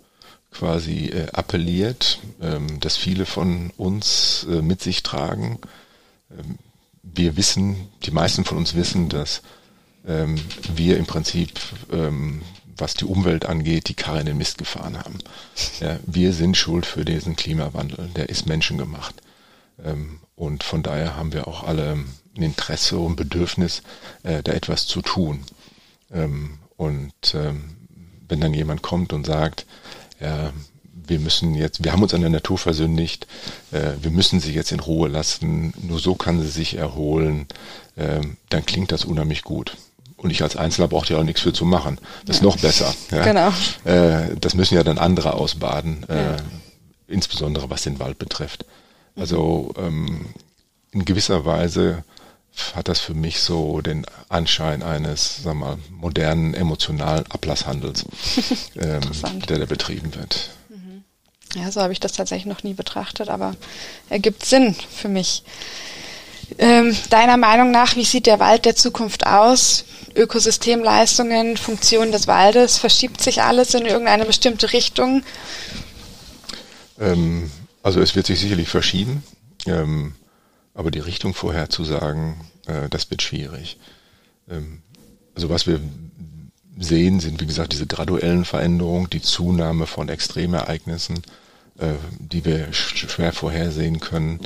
quasi 0.52 1.06
äh, 1.06 1.26
appelliert, 1.32 2.20
ähm, 2.40 2.78
das 2.80 2.96
viele 2.96 3.26
von 3.26 3.70
uns 3.76 4.46
äh, 4.48 4.62
mit 4.62 4.80
sich 4.80 5.02
tragen. 5.02 5.58
Ähm, 6.30 6.58
wir 7.02 7.36
wissen, 7.36 7.88
die 8.04 8.12
meisten 8.12 8.44
von 8.44 8.58
uns 8.58 8.74
wissen, 8.74 9.08
dass 9.08 9.42
ähm, 10.06 10.40
wir 10.74 10.96
im 10.96 11.06
Prinzip, 11.06 11.60
ähm, 11.92 12.42
was 12.76 12.94
die 12.94 13.04
Umwelt 13.04 13.46
angeht, 13.46 13.88
die 13.88 13.94
Karre 13.94 14.20
in 14.20 14.26
den 14.26 14.38
Mist 14.38 14.58
gefahren 14.58 14.98
haben. 14.98 15.18
Ja, 15.80 15.98
wir 16.06 16.32
sind 16.32 16.56
schuld 16.56 16.86
für 16.86 17.04
diesen 17.04 17.36
Klimawandel. 17.36 18.10
Der 18.16 18.28
ist 18.28 18.46
menschengemacht. 18.46 19.16
Ähm, 19.84 20.20
und 20.36 20.62
von 20.62 20.82
daher 20.82 21.16
haben 21.16 21.32
wir 21.32 21.48
auch 21.48 21.64
alle 21.64 21.92
ein 22.36 22.42
Interesse 22.42 22.98
und 22.98 23.16
Bedürfnis, 23.16 23.82
äh, 24.22 24.42
da 24.42 24.52
etwas 24.52 24.86
zu 24.86 25.02
tun. 25.02 25.44
Ähm, 26.12 26.58
und 26.76 27.12
ähm, 27.34 27.76
wenn 28.28 28.40
dann 28.40 28.54
jemand 28.54 28.82
kommt 28.82 29.12
und 29.12 29.26
sagt, 29.26 29.66
ja, 30.20 30.52
wir 31.06 31.18
müssen 31.18 31.54
jetzt, 31.54 31.84
wir 31.84 31.92
haben 31.92 32.02
uns 32.02 32.14
an 32.14 32.20
der 32.20 32.30
Natur 32.30 32.58
versündigt, 32.58 33.26
äh, 33.72 33.92
wir 34.00 34.10
müssen 34.10 34.40
sie 34.40 34.52
jetzt 34.52 34.72
in 34.72 34.80
Ruhe 34.80 35.08
lassen, 35.08 35.74
nur 35.82 35.98
so 35.98 36.14
kann 36.14 36.40
sie 36.40 36.48
sich 36.48 36.76
erholen, 36.76 37.46
äh, 37.96 38.20
dann 38.48 38.66
klingt 38.66 38.92
das 38.92 39.04
unheimlich 39.04 39.42
gut. 39.42 39.76
Und 40.16 40.30
ich 40.30 40.42
als 40.42 40.56
Einzelner 40.56 40.88
brauche 40.88 41.12
ja 41.12 41.18
auch 41.18 41.24
nichts 41.24 41.42
für 41.42 41.52
zu 41.52 41.66
machen. 41.66 41.98
Das 42.24 42.36
ja. 42.36 42.40
ist 42.40 42.42
noch 42.42 42.58
besser. 42.58 42.94
Ja? 43.10 43.24
Genau. 43.24 43.48
Äh, 43.84 44.36
das 44.40 44.54
müssen 44.54 44.74
ja 44.74 44.82
dann 44.82 44.96
andere 44.96 45.34
ausbaden, 45.34 46.06
äh, 46.08 46.16
ja. 46.16 46.36
insbesondere 47.08 47.68
was 47.68 47.82
den 47.82 47.98
Wald 47.98 48.18
betrifft. 48.18 48.64
Also 49.16 49.74
ähm, 49.76 50.26
in 50.92 51.04
gewisser 51.04 51.44
Weise 51.44 52.04
hat 52.74 52.88
das 52.88 53.00
für 53.00 53.14
mich 53.14 53.40
so 53.40 53.80
den 53.80 54.06
Anschein 54.28 54.82
eines, 54.82 55.42
sag 55.42 55.54
mal, 55.54 55.78
modernen 55.90 56.54
emotionalen 56.54 57.24
Ablasshandels, 57.30 58.04
ähm, 58.76 59.00
der 59.48 59.58
da 59.58 59.66
betrieben 59.66 60.14
wird. 60.14 60.50
Mhm. 60.68 61.04
Ja, 61.54 61.70
so 61.70 61.80
habe 61.80 61.92
ich 61.92 62.00
das 62.00 62.12
tatsächlich 62.12 62.46
noch 62.46 62.62
nie 62.62 62.74
betrachtet, 62.74 63.28
aber 63.28 63.56
ergibt 64.08 64.44
Sinn 64.44 64.74
für 64.74 65.08
mich. 65.08 65.42
Ähm, 66.58 66.96
deiner 67.10 67.36
Meinung 67.36 67.70
nach, 67.70 67.96
wie 67.96 68.04
sieht 68.04 68.26
der 68.26 68.38
Wald 68.38 68.64
der 68.64 68.76
Zukunft 68.76 69.26
aus? 69.26 69.84
Ökosystemleistungen, 70.14 71.56
Funktionen 71.56 72.12
des 72.12 72.28
Waldes, 72.28 72.78
verschiebt 72.78 73.20
sich 73.20 73.42
alles 73.42 73.74
in 73.74 73.86
irgendeine 73.86 74.24
bestimmte 74.24 74.72
Richtung? 74.72 75.24
Ähm, 77.00 77.50
also 77.82 78.00
es 78.00 78.14
wird 78.14 78.26
sich 78.26 78.38
sicherlich 78.38 78.68
verschieben. 78.68 79.24
Ähm, 79.66 80.14
aber 80.74 80.90
die 80.90 81.00
Richtung 81.00 81.34
vorherzusagen, 81.34 82.34
äh, 82.66 82.88
das 82.90 83.10
wird 83.10 83.22
schwierig. 83.22 83.78
Ähm, 84.50 84.82
also 85.34 85.48
was 85.48 85.66
wir 85.66 85.80
sehen, 86.78 87.20
sind 87.20 87.40
wie 87.40 87.46
gesagt 87.46 87.72
diese 87.72 87.86
graduellen 87.86 88.44
Veränderungen, 88.44 89.08
die 89.10 89.22
Zunahme 89.22 89.86
von 89.86 90.08
Extremereignissen, 90.08 91.22
äh, 91.78 91.94
die 92.18 92.44
wir 92.44 92.72
schwer 92.72 93.32
vorhersehen 93.32 94.00
können. 94.00 94.40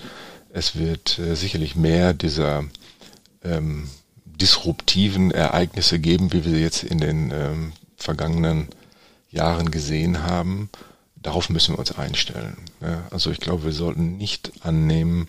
Es 0.53 0.77
wird 0.77 1.19
äh, 1.19 1.35
sicherlich 1.35 1.75
mehr 1.75 2.14
dieser 2.14 2.64
ähm, 3.43 3.88
disruptiven 4.25 5.31
Ereignisse 5.31 5.99
geben, 5.99 6.33
wie 6.33 6.45
wir 6.45 6.53
sie 6.53 6.61
jetzt 6.61 6.85
in 6.85 6.99
den 6.99 7.33
ähm, 7.33 7.73
vergangenen 7.97 8.69
Jahren 9.31 9.71
gesehen 9.71 10.23
haben. 10.23 10.71
Darauf 11.17 11.51
müssen 11.51 11.75
wir 11.75 11.81
uns 11.81 11.93
einstellen. 11.93 12.57
Ja, 12.81 13.03
also 13.11 13.31
ich 13.31 13.41
glaube, 13.41 13.64
wir 13.64 13.73
sollten 13.73 14.17
nicht 14.17 14.53
annehmen, 14.64 15.29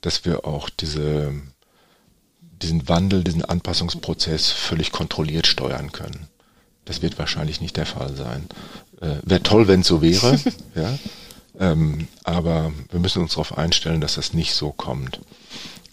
dass 0.00 0.24
wir 0.24 0.44
auch 0.44 0.70
diese, 0.70 1.32
diesen 2.40 2.88
Wandel, 2.88 3.24
diesen 3.24 3.44
Anpassungsprozess 3.44 4.50
völlig 4.50 4.92
kontrolliert 4.92 5.46
steuern 5.46 5.92
können. 5.92 6.28
Das 6.84 7.02
wird 7.02 7.18
wahrscheinlich 7.18 7.60
nicht 7.60 7.76
der 7.76 7.86
Fall 7.86 8.16
sein. 8.16 8.46
Äh, 9.00 9.16
Wäre 9.22 9.42
toll, 9.42 9.68
wenn 9.68 9.80
es 9.80 9.86
so 9.86 10.02
wäre, 10.02 10.38
ja. 10.74 10.98
Ähm, 11.58 12.08
aber 12.24 12.72
wir 12.90 13.00
müssen 13.00 13.22
uns 13.22 13.32
darauf 13.32 13.56
einstellen, 13.58 14.00
dass 14.00 14.14
das 14.14 14.32
nicht 14.32 14.54
so 14.54 14.72
kommt. 14.72 15.20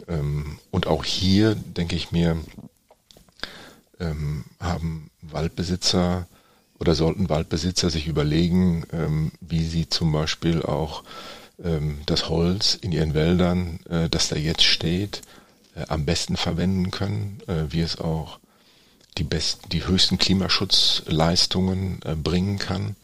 Ähm, 0.07 0.59
und 0.71 0.87
auch 0.87 1.03
hier, 1.03 1.55
denke 1.55 1.95
ich 1.95 2.11
mir, 2.11 2.37
ähm, 3.99 4.45
haben 4.59 5.09
Waldbesitzer 5.21 6.27
oder 6.79 6.95
sollten 6.95 7.29
Waldbesitzer 7.29 7.89
sich 7.89 8.07
überlegen, 8.07 8.85
ähm, 8.93 9.31
wie 9.41 9.65
sie 9.65 9.89
zum 9.89 10.11
Beispiel 10.11 10.61
auch 10.61 11.03
das 12.05 12.29
Holz 12.29 12.77
in 12.79 12.91
ihren 12.91 13.13
Wäldern, 13.13 13.79
äh, 13.89 14.09
das 14.09 14.29
da 14.29 14.35
jetzt 14.35 14.63
steht, 14.63 15.21
äh, 15.75 15.85
am 15.87 16.05
besten 16.05 16.37
verwenden 16.37 16.91
können, 16.91 17.39
äh, 17.47 17.63
wie 17.69 17.81
es 17.81 17.99
auch 17.99 18.39
die 19.17 19.23
besten, 19.23 19.69
die 19.69 19.87
höchsten 19.87 20.19
Klimaschutzleistungen 20.19 22.01
bringen 22.23 22.59
kann. 22.59 22.95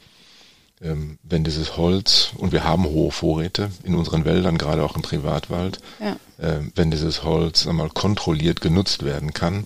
Ähm, 0.84 1.18
wenn 1.24 1.44
dieses 1.44 1.78
Holz, 1.78 2.34
und 2.38 2.52
wir 2.52 2.64
haben 2.66 2.86
hohe 2.86 3.12
Vorräte 3.12 3.72
in 3.84 3.96
unseren 3.96 4.26
Wäldern, 4.26 4.58
gerade 4.58 4.84
auch 4.84 4.96
im 4.96 5.02
Privatwald, 5.02 5.80
ja. 6.00 6.18
äh, 6.38 6.60
wenn 6.76 6.92
dieses 6.92 7.24
Holz 7.24 7.66
einmal 7.66 7.90
kontrolliert 7.90 8.60
genutzt 8.62 9.04
werden 9.04 9.34
kann, 9.34 9.66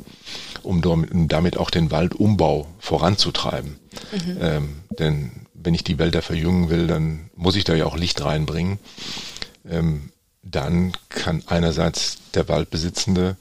um 0.64 0.82
damit 1.28 1.58
auch 1.58 1.72
den 1.72 1.92
Waldumbau 1.92 2.68
voranzutreiben. 2.80 3.80
Mhm. 4.12 4.38
Ähm, 4.40 4.76
denn 5.00 5.32
wenn 5.68 5.74
ich 5.74 5.84
die 5.84 6.00
Wälder 6.00 6.22
verjüngen 6.22 6.70
will, 6.70 6.88
dann 6.88 7.30
muss 7.36 7.58
ich 7.58 7.66
da 7.66 7.76
ja 7.76 7.86
auch 7.88 7.98
Licht 7.98 8.24
reinbringen. 8.24 8.80
Ähm, 9.70 10.14
dann 10.42 10.94
kann 11.10 11.44
einerseits 11.46 12.20
der 12.36 12.48
Waldbesitzende 12.48 13.36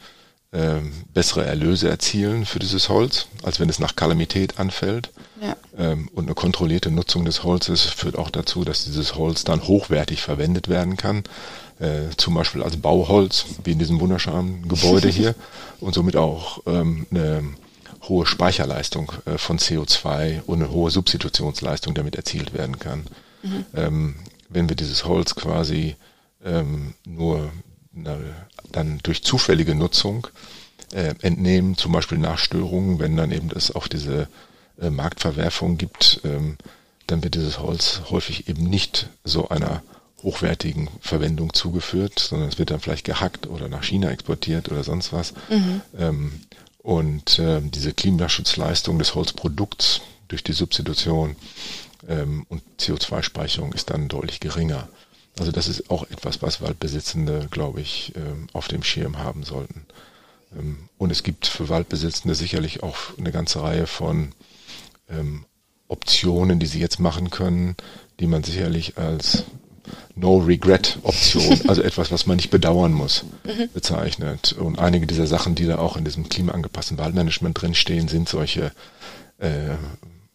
ähm, 0.52 0.90
bessere 1.14 1.44
Erlöse 1.44 1.88
erzielen 1.88 2.44
für 2.44 2.58
dieses 2.58 2.88
Holz, 2.88 3.28
als 3.44 3.60
wenn 3.60 3.68
es 3.68 3.78
nach 3.78 3.94
Kalamität 3.94 4.58
anfällt. 4.58 5.10
Ja. 5.40 5.54
Ähm, 5.78 6.08
und 6.14 6.24
eine 6.24 6.34
kontrollierte 6.34 6.90
Nutzung 6.90 7.24
des 7.24 7.44
Holzes 7.44 7.82
führt 7.82 8.18
auch 8.18 8.30
dazu, 8.30 8.64
dass 8.64 8.86
dieses 8.86 9.14
Holz 9.14 9.44
dann 9.44 9.68
hochwertig 9.68 10.20
verwendet 10.20 10.68
werden 10.68 10.96
kann. 10.96 11.22
Äh, 11.78 12.08
zum 12.16 12.34
Beispiel 12.34 12.64
als 12.64 12.76
Bauholz, 12.76 13.44
wie 13.62 13.70
in 13.70 13.78
diesem 13.78 14.00
wunderschönen 14.00 14.66
Gebäude 14.66 15.08
hier, 15.10 15.36
und 15.78 15.94
somit 15.94 16.16
auch 16.16 16.60
ähm, 16.66 17.06
eine 17.12 17.44
hohe 18.08 18.26
Speicherleistung 18.26 19.12
äh, 19.26 19.38
von 19.38 19.58
CO2 19.58 20.42
und 20.42 20.62
eine 20.62 20.70
hohe 20.70 20.90
Substitutionsleistung 20.90 21.94
damit 21.94 22.16
erzielt 22.16 22.54
werden 22.54 22.78
kann. 22.78 23.04
Mhm. 23.42 23.66
Ähm, 23.74 24.14
wenn 24.48 24.68
wir 24.68 24.76
dieses 24.76 25.04
Holz 25.04 25.34
quasi 25.34 25.96
ähm, 26.44 26.94
nur 27.04 27.50
na, 27.92 28.16
dann 28.72 29.00
durch 29.02 29.22
zufällige 29.24 29.74
Nutzung 29.74 30.28
äh, 30.92 31.14
entnehmen, 31.22 31.76
zum 31.76 31.92
Beispiel 31.92 32.18
nach 32.18 32.38
Störungen, 32.38 32.98
wenn 32.98 33.16
dann 33.16 33.32
eben 33.32 33.50
es 33.54 33.74
auch 33.74 33.88
diese 33.88 34.28
äh, 34.80 34.90
Marktverwerfung 34.90 35.78
gibt, 35.78 36.20
ähm, 36.24 36.56
dann 37.06 37.22
wird 37.22 37.34
dieses 37.34 37.60
Holz 37.60 38.02
häufig 38.10 38.48
eben 38.48 38.64
nicht 38.64 39.08
so 39.24 39.48
einer 39.48 39.82
hochwertigen 40.22 40.88
Verwendung 41.00 41.52
zugeführt, 41.52 42.18
sondern 42.18 42.48
es 42.48 42.58
wird 42.58 42.70
dann 42.70 42.80
vielleicht 42.80 43.04
gehackt 43.04 43.46
oder 43.46 43.68
nach 43.68 43.84
China 43.84 44.10
exportiert 44.10 44.70
oder 44.70 44.82
sonst 44.82 45.12
was. 45.12 45.34
Mhm. 45.48 45.80
Ähm, 45.98 46.40
und 46.86 47.40
äh, 47.40 47.60
diese 47.62 47.92
Klimaschutzleistung 47.92 49.00
des 49.00 49.16
Holzprodukts 49.16 50.02
durch 50.28 50.44
die 50.44 50.52
Substitution 50.52 51.34
ähm, 52.06 52.46
und 52.48 52.62
CO2-Speicherung 52.78 53.72
ist 53.72 53.90
dann 53.90 54.06
deutlich 54.06 54.38
geringer. 54.38 54.86
Also 55.36 55.50
das 55.50 55.66
ist 55.66 55.90
auch 55.90 56.08
etwas, 56.10 56.42
was 56.42 56.60
Waldbesitzende, 56.60 57.48
glaube 57.50 57.80
ich, 57.80 58.12
ähm, 58.14 58.46
auf 58.52 58.68
dem 58.68 58.84
Schirm 58.84 59.18
haben 59.18 59.42
sollten. 59.42 59.84
Ähm, 60.56 60.88
und 60.96 61.10
es 61.10 61.24
gibt 61.24 61.48
für 61.48 61.68
Waldbesitzende 61.68 62.36
sicherlich 62.36 62.84
auch 62.84 63.18
eine 63.18 63.32
ganze 63.32 63.62
Reihe 63.62 63.88
von 63.88 64.30
ähm, 65.10 65.44
Optionen, 65.88 66.60
die 66.60 66.66
sie 66.66 66.78
jetzt 66.78 67.00
machen 67.00 67.30
können, 67.30 67.74
die 68.20 68.28
man 68.28 68.44
sicherlich 68.44 68.96
als 68.96 69.42
No-Regret-Option, 70.14 71.60
also 71.68 71.82
etwas, 71.82 72.10
was 72.10 72.26
man 72.26 72.36
nicht 72.36 72.50
bedauern 72.50 72.92
muss, 72.92 73.24
mhm. 73.44 73.68
bezeichnet. 73.72 74.52
Und 74.52 74.78
einige 74.78 75.06
dieser 75.06 75.26
Sachen, 75.26 75.54
die 75.54 75.66
da 75.66 75.78
auch 75.78 75.96
in 75.96 76.04
diesem 76.04 76.28
klimaangepassten 76.28 76.98
Waldmanagement 76.98 77.60
drinstehen, 77.60 78.08
sind 78.08 78.28
solche 78.28 78.72
äh, 79.38 79.74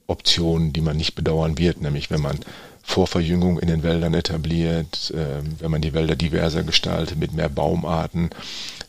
Optionen, 0.08 0.74
die 0.74 0.82
man 0.82 0.98
nicht 0.98 1.16
bedauern 1.16 1.58
wird, 1.58 1.82
nämlich 1.82 2.12
wenn 2.12 2.22
man 2.22 2.40
Vorverjüngung 2.84 3.60
in 3.60 3.68
den 3.68 3.84
Wäldern 3.84 4.14
etabliert, 4.14 5.12
äh, 5.12 5.42
wenn 5.60 5.72
man 5.72 5.82
die 5.82 5.94
Wälder 5.94 6.16
diverser 6.16 6.64
gestaltet 6.64 7.18
mit 7.18 7.34
mehr 7.34 7.50
Baumarten. 7.50 8.30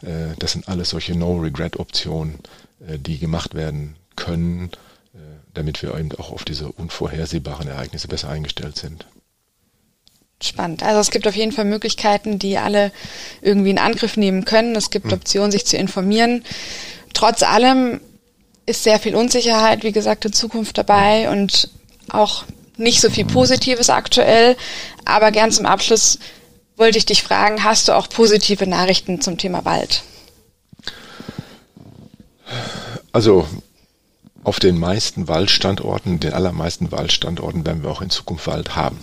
Äh, 0.02 0.34
das 0.38 0.52
sind 0.52 0.68
alles 0.68 0.90
solche 0.90 1.16
No-Regret-Optionen, 1.16 2.38
äh, 2.86 2.98
die 2.98 3.18
gemacht 3.18 3.54
werden 3.54 3.94
können, 4.16 4.70
äh, 5.14 5.18
damit 5.54 5.82
wir 5.82 5.96
eben 5.96 6.12
auch 6.12 6.32
auf 6.32 6.44
diese 6.44 6.70
unvorhersehbaren 6.72 7.68
Ereignisse 7.68 8.08
besser 8.08 8.30
eingestellt 8.30 8.76
sind. 8.76 9.06
Spannend. 10.43 10.82
Also 10.82 11.01
es 11.01 11.11
gibt 11.11 11.26
auf 11.26 11.36
jeden 11.36 11.53
Fall 11.53 11.64
Möglichkeiten, 11.64 12.38
die 12.38 12.59
alle 12.59 12.90
irgendwie 13.40 13.70
in 13.70 13.78
Angriff 13.78 14.16
nehmen 14.16 14.45
können. 14.45 14.74
Es 14.74 14.90
gibt 14.90 15.07
hm. 15.07 15.12
Optionen, 15.14 15.53
sich 15.53 15.66
zu 15.66 15.76
informieren. 15.76 16.45
Trotz 17.14 17.43
allem 17.43 18.01
ist 18.66 18.84
sehr 18.84 18.99
viel 18.99 19.14
Unsicherheit, 19.14 19.84
wie 19.84 19.93
gesagt, 19.93 20.24
in 20.24 20.32
Zukunft 20.32 20.78
dabei 20.78 21.30
und 21.30 21.68
auch 22.11 22.45
nicht 22.76 23.01
so 23.01 23.11
viel 23.11 23.24
Positives 23.24 23.90
aktuell. 23.90 24.57
Aber 25.05 25.30
gern 25.30 25.53
zum 25.53 25.66
Abschluss 25.66 26.18
wollte 26.76 26.99
ich 26.99 27.07
dich 27.07 27.22
fragen, 27.22 27.64
hast 27.64 27.88
du 27.88 27.93
auch 27.93 28.09
positive 28.09 28.66
Nachrichten 28.66 29.20
zum 29.20 29.38
Thema 29.38 29.64
Wald? 29.64 30.03
Also 33.12 33.47
auf 34.45 34.59
den 34.59 34.78
meisten 34.78 35.28
Waldstandorten, 35.28 36.18
den 36.18 36.32
allermeisten 36.32 36.90
Waldstandorten 36.90 37.64
werden 37.64 37.82
wir 37.82 37.90
auch 37.90 38.03
in 38.03 38.11
Zukunft 38.11 38.47
Wald 38.47 38.74
haben. 38.74 38.99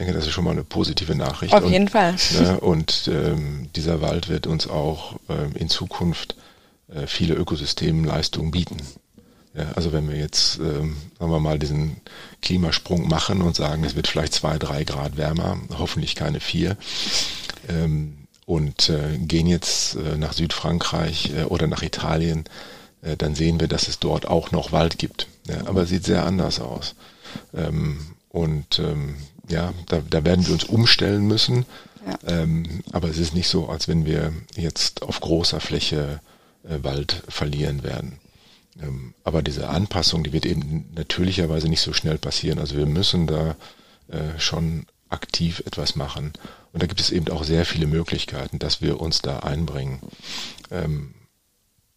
Denke, 0.00 0.14
das 0.14 0.26
ist 0.26 0.32
schon 0.32 0.44
mal 0.44 0.52
eine 0.52 0.64
positive 0.64 1.14
Nachricht. 1.14 1.54
Auf 1.54 1.68
jeden 1.68 1.88
Fall. 1.88 2.16
Ne, 2.40 2.58
und 2.60 3.08
ähm, 3.12 3.68
dieser 3.76 4.00
Wald 4.00 4.28
wird 4.28 4.46
uns 4.46 4.68
auch 4.68 5.16
ähm, 5.28 5.52
in 5.54 5.68
Zukunft 5.68 6.34
äh, 6.92 7.06
viele 7.06 7.34
Ökosystemleistungen 7.34 8.50
bieten. 8.50 8.78
Ja, 9.54 9.72
also 9.74 9.92
wenn 9.92 10.08
wir 10.08 10.16
jetzt, 10.16 10.58
ähm, 10.58 10.96
sagen 11.18 11.32
wir 11.32 11.40
mal, 11.40 11.58
diesen 11.58 11.96
Klimasprung 12.40 13.08
machen 13.08 13.42
und 13.42 13.56
sagen, 13.56 13.84
es 13.84 13.96
wird 13.96 14.06
vielleicht 14.06 14.32
zwei, 14.32 14.58
drei 14.58 14.84
Grad 14.84 15.16
wärmer, 15.16 15.58
hoffentlich 15.76 16.14
keine 16.14 16.40
vier, 16.40 16.76
ähm, 17.68 18.16
und 18.46 18.88
äh, 18.88 19.18
gehen 19.18 19.46
jetzt 19.46 19.96
äh, 19.96 20.16
nach 20.16 20.32
Südfrankreich 20.32 21.32
äh, 21.36 21.44
oder 21.44 21.66
nach 21.66 21.82
Italien, 21.82 22.44
äh, 23.02 23.16
dann 23.16 23.34
sehen 23.34 23.60
wir, 23.60 23.68
dass 23.68 23.88
es 23.88 23.98
dort 23.98 24.26
auch 24.26 24.50
noch 24.50 24.72
Wald 24.72 24.98
gibt. 24.98 25.26
Ja, 25.46 25.66
aber 25.66 25.84
sieht 25.86 26.04
sehr 26.04 26.24
anders 26.24 26.60
aus. 26.60 26.94
Ähm, 27.54 27.98
und 28.28 28.78
ähm, 28.78 29.16
ja, 29.50 29.72
da, 29.86 30.00
da 30.08 30.24
werden 30.24 30.46
wir 30.46 30.54
uns 30.54 30.64
umstellen 30.64 31.26
müssen. 31.26 31.66
Ja. 32.06 32.42
Ähm, 32.42 32.82
aber 32.92 33.08
es 33.08 33.18
ist 33.18 33.34
nicht 33.34 33.48
so, 33.48 33.68
als 33.68 33.88
wenn 33.88 34.06
wir 34.06 34.32
jetzt 34.56 35.02
auf 35.02 35.20
großer 35.20 35.60
Fläche 35.60 36.20
äh, 36.64 36.82
Wald 36.82 37.22
verlieren 37.28 37.82
werden. 37.82 38.18
Ähm, 38.80 39.14
aber 39.24 39.42
diese 39.42 39.68
Anpassung, 39.68 40.24
die 40.24 40.32
wird 40.32 40.46
eben 40.46 40.88
natürlicherweise 40.94 41.68
nicht 41.68 41.82
so 41.82 41.92
schnell 41.92 42.18
passieren. 42.18 42.58
Also 42.58 42.76
wir 42.76 42.86
müssen 42.86 43.26
da 43.26 43.56
äh, 44.08 44.38
schon 44.38 44.86
aktiv 45.08 45.62
etwas 45.66 45.96
machen. 45.96 46.32
Und 46.72 46.82
da 46.82 46.86
gibt 46.86 47.00
es 47.00 47.10
eben 47.10 47.28
auch 47.28 47.44
sehr 47.44 47.66
viele 47.66 47.86
Möglichkeiten, 47.86 48.58
dass 48.58 48.80
wir 48.80 49.00
uns 49.00 49.22
da 49.22 49.40
einbringen. 49.40 50.00
Ähm, 50.70 51.14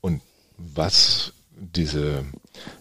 und 0.01 0.21
was 0.57 1.33
diese 1.55 2.25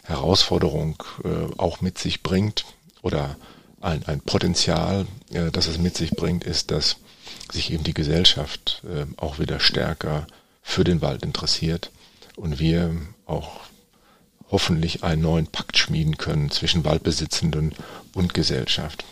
Herausforderung 0.04 1.02
äh, 1.24 1.58
auch 1.58 1.80
mit 1.80 1.98
sich 1.98 2.22
bringt 2.22 2.64
oder 3.02 3.36
ein, 3.82 4.04
ein 4.06 4.20
Potenzial, 4.20 5.06
äh, 5.30 5.50
das 5.50 5.66
es 5.66 5.78
mit 5.78 5.96
sich 5.96 6.12
bringt, 6.12 6.44
ist, 6.44 6.70
dass 6.70 6.96
sich 7.50 7.72
eben 7.72 7.84
die 7.84 7.94
Gesellschaft 7.94 8.82
äh, 8.84 9.06
auch 9.16 9.38
wieder 9.38 9.60
stärker 9.60 10.26
für 10.62 10.84
den 10.84 11.02
Wald 11.02 11.22
interessiert 11.22 11.90
und 12.36 12.58
wir 12.58 12.96
auch 13.26 13.60
hoffentlich 14.50 15.02
einen 15.02 15.22
neuen 15.22 15.46
Pakt 15.46 15.78
schmieden 15.78 16.18
können 16.18 16.50
zwischen 16.50 16.84
Waldbesitzenden 16.84 17.74
und 18.14 18.34
Gesellschaft. 18.34 19.04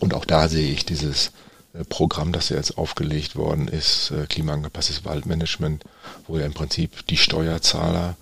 Und 0.00 0.14
auch 0.14 0.24
da 0.24 0.48
sehe 0.48 0.72
ich 0.72 0.84
dieses 0.84 1.32
äh, 1.74 1.84
Programm, 1.84 2.32
das 2.32 2.48
jetzt 2.48 2.78
aufgelegt 2.78 3.36
worden 3.36 3.68
ist, 3.68 4.10
äh, 4.10 4.26
klimaangepasstes 4.26 5.04
Waldmanagement, 5.04 5.84
wo 6.26 6.38
ja 6.38 6.46
im 6.46 6.54
Prinzip 6.54 7.06
die 7.06 7.18
Steuerzahler 7.18 8.16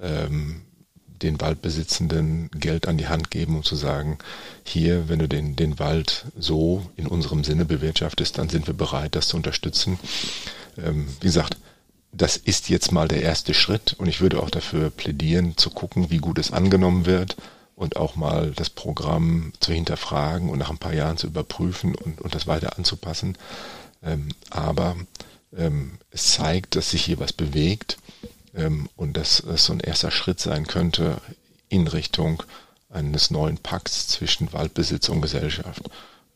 ähm, 0.00 0.62
den 1.22 1.40
Waldbesitzenden 1.40 2.50
Geld 2.54 2.88
an 2.88 2.98
die 2.98 3.08
Hand 3.08 3.30
geben, 3.30 3.56
um 3.56 3.62
zu 3.62 3.76
sagen, 3.76 4.18
hier, 4.64 5.08
wenn 5.08 5.18
du 5.18 5.28
den, 5.28 5.56
den 5.56 5.78
Wald 5.78 6.26
so 6.38 6.86
in 6.96 7.06
unserem 7.06 7.44
Sinne 7.44 7.64
bewirtschaftest, 7.64 8.38
dann 8.38 8.48
sind 8.48 8.66
wir 8.66 8.74
bereit, 8.74 9.14
das 9.14 9.28
zu 9.28 9.36
unterstützen. 9.36 9.98
Ähm, 10.78 11.06
wie 11.20 11.26
gesagt, 11.26 11.56
das 12.12 12.36
ist 12.36 12.68
jetzt 12.68 12.92
mal 12.92 13.08
der 13.08 13.22
erste 13.22 13.54
Schritt 13.54 13.94
und 13.98 14.06
ich 14.06 14.20
würde 14.20 14.42
auch 14.42 14.50
dafür 14.50 14.90
plädieren, 14.90 15.56
zu 15.56 15.70
gucken, 15.70 16.10
wie 16.10 16.18
gut 16.18 16.38
es 16.38 16.52
angenommen 16.52 17.06
wird 17.06 17.36
und 17.74 17.96
auch 17.96 18.16
mal 18.16 18.52
das 18.54 18.68
Programm 18.68 19.52
zu 19.60 19.72
hinterfragen 19.72 20.50
und 20.50 20.58
nach 20.58 20.70
ein 20.70 20.78
paar 20.78 20.92
Jahren 20.92 21.16
zu 21.16 21.26
überprüfen 21.26 21.94
und, 21.94 22.20
und 22.20 22.34
das 22.34 22.46
weiter 22.46 22.76
anzupassen. 22.76 23.38
Ähm, 24.02 24.28
aber 24.50 24.96
ähm, 25.56 25.92
es 26.10 26.32
zeigt, 26.32 26.76
dass 26.76 26.90
sich 26.90 27.04
hier 27.04 27.18
was 27.18 27.32
bewegt 27.32 27.98
und 28.96 29.16
dass 29.16 29.40
es 29.40 29.64
so 29.64 29.72
ein 29.72 29.80
erster 29.80 30.10
Schritt 30.10 30.38
sein 30.38 30.66
könnte 30.66 31.16
in 31.68 31.88
Richtung 31.88 32.42
eines 32.90 33.30
neuen 33.30 33.58
Pakts 33.58 34.08
zwischen 34.08 34.52
Waldbesitz 34.52 35.08
und 35.08 35.22
Gesellschaft. 35.22 35.82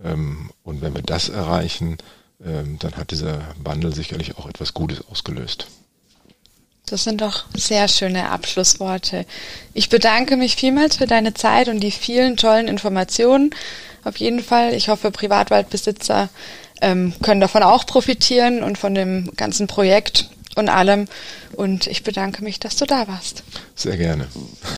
Ähm, 0.02 0.50
und 0.62 0.80
wenn 0.80 0.94
wir 0.94 1.02
das 1.02 1.28
erreichen, 1.28 1.98
ähm, 2.44 2.78
dann 2.78 2.96
hat 2.96 3.10
dieser 3.10 3.54
Wandel 3.62 3.94
sicherlich 3.94 4.38
auch 4.38 4.46
etwas 4.46 4.74
Gutes 4.74 5.02
ausgelöst. 5.10 5.66
Das 6.86 7.02
sind 7.02 7.20
doch 7.20 7.44
sehr 7.54 7.88
schöne 7.88 8.30
Abschlussworte. 8.30 9.26
Ich 9.74 9.88
bedanke 9.88 10.36
mich 10.36 10.54
vielmals 10.54 10.96
für 10.96 11.06
deine 11.06 11.34
Zeit 11.34 11.68
und 11.68 11.80
die 11.80 11.90
vielen 11.90 12.36
tollen 12.36 12.68
Informationen. 12.68 13.54
Auf 14.04 14.18
jeden 14.18 14.40
Fall. 14.40 14.72
Ich 14.72 14.88
hoffe, 14.88 15.10
Privatwaldbesitzer 15.10 16.28
ähm, 16.80 17.12
können 17.22 17.40
davon 17.40 17.64
auch 17.64 17.86
profitieren 17.86 18.62
und 18.62 18.78
von 18.78 18.94
dem 18.94 19.32
ganzen 19.34 19.66
Projekt 19.66 20.30
und 20.56 20.68
allem. 20.68 21.06
Und 21.52 21.86
ich 21.86 22.02
bedanke 22.02 22.42
mich, 22.42 22.58
dass 22.58 22.76
du 22.76 22.86
da 22.86 23.06
warst. 23.06 23.44
Sehr 23.76 23.96
gerne. 23.96 24.26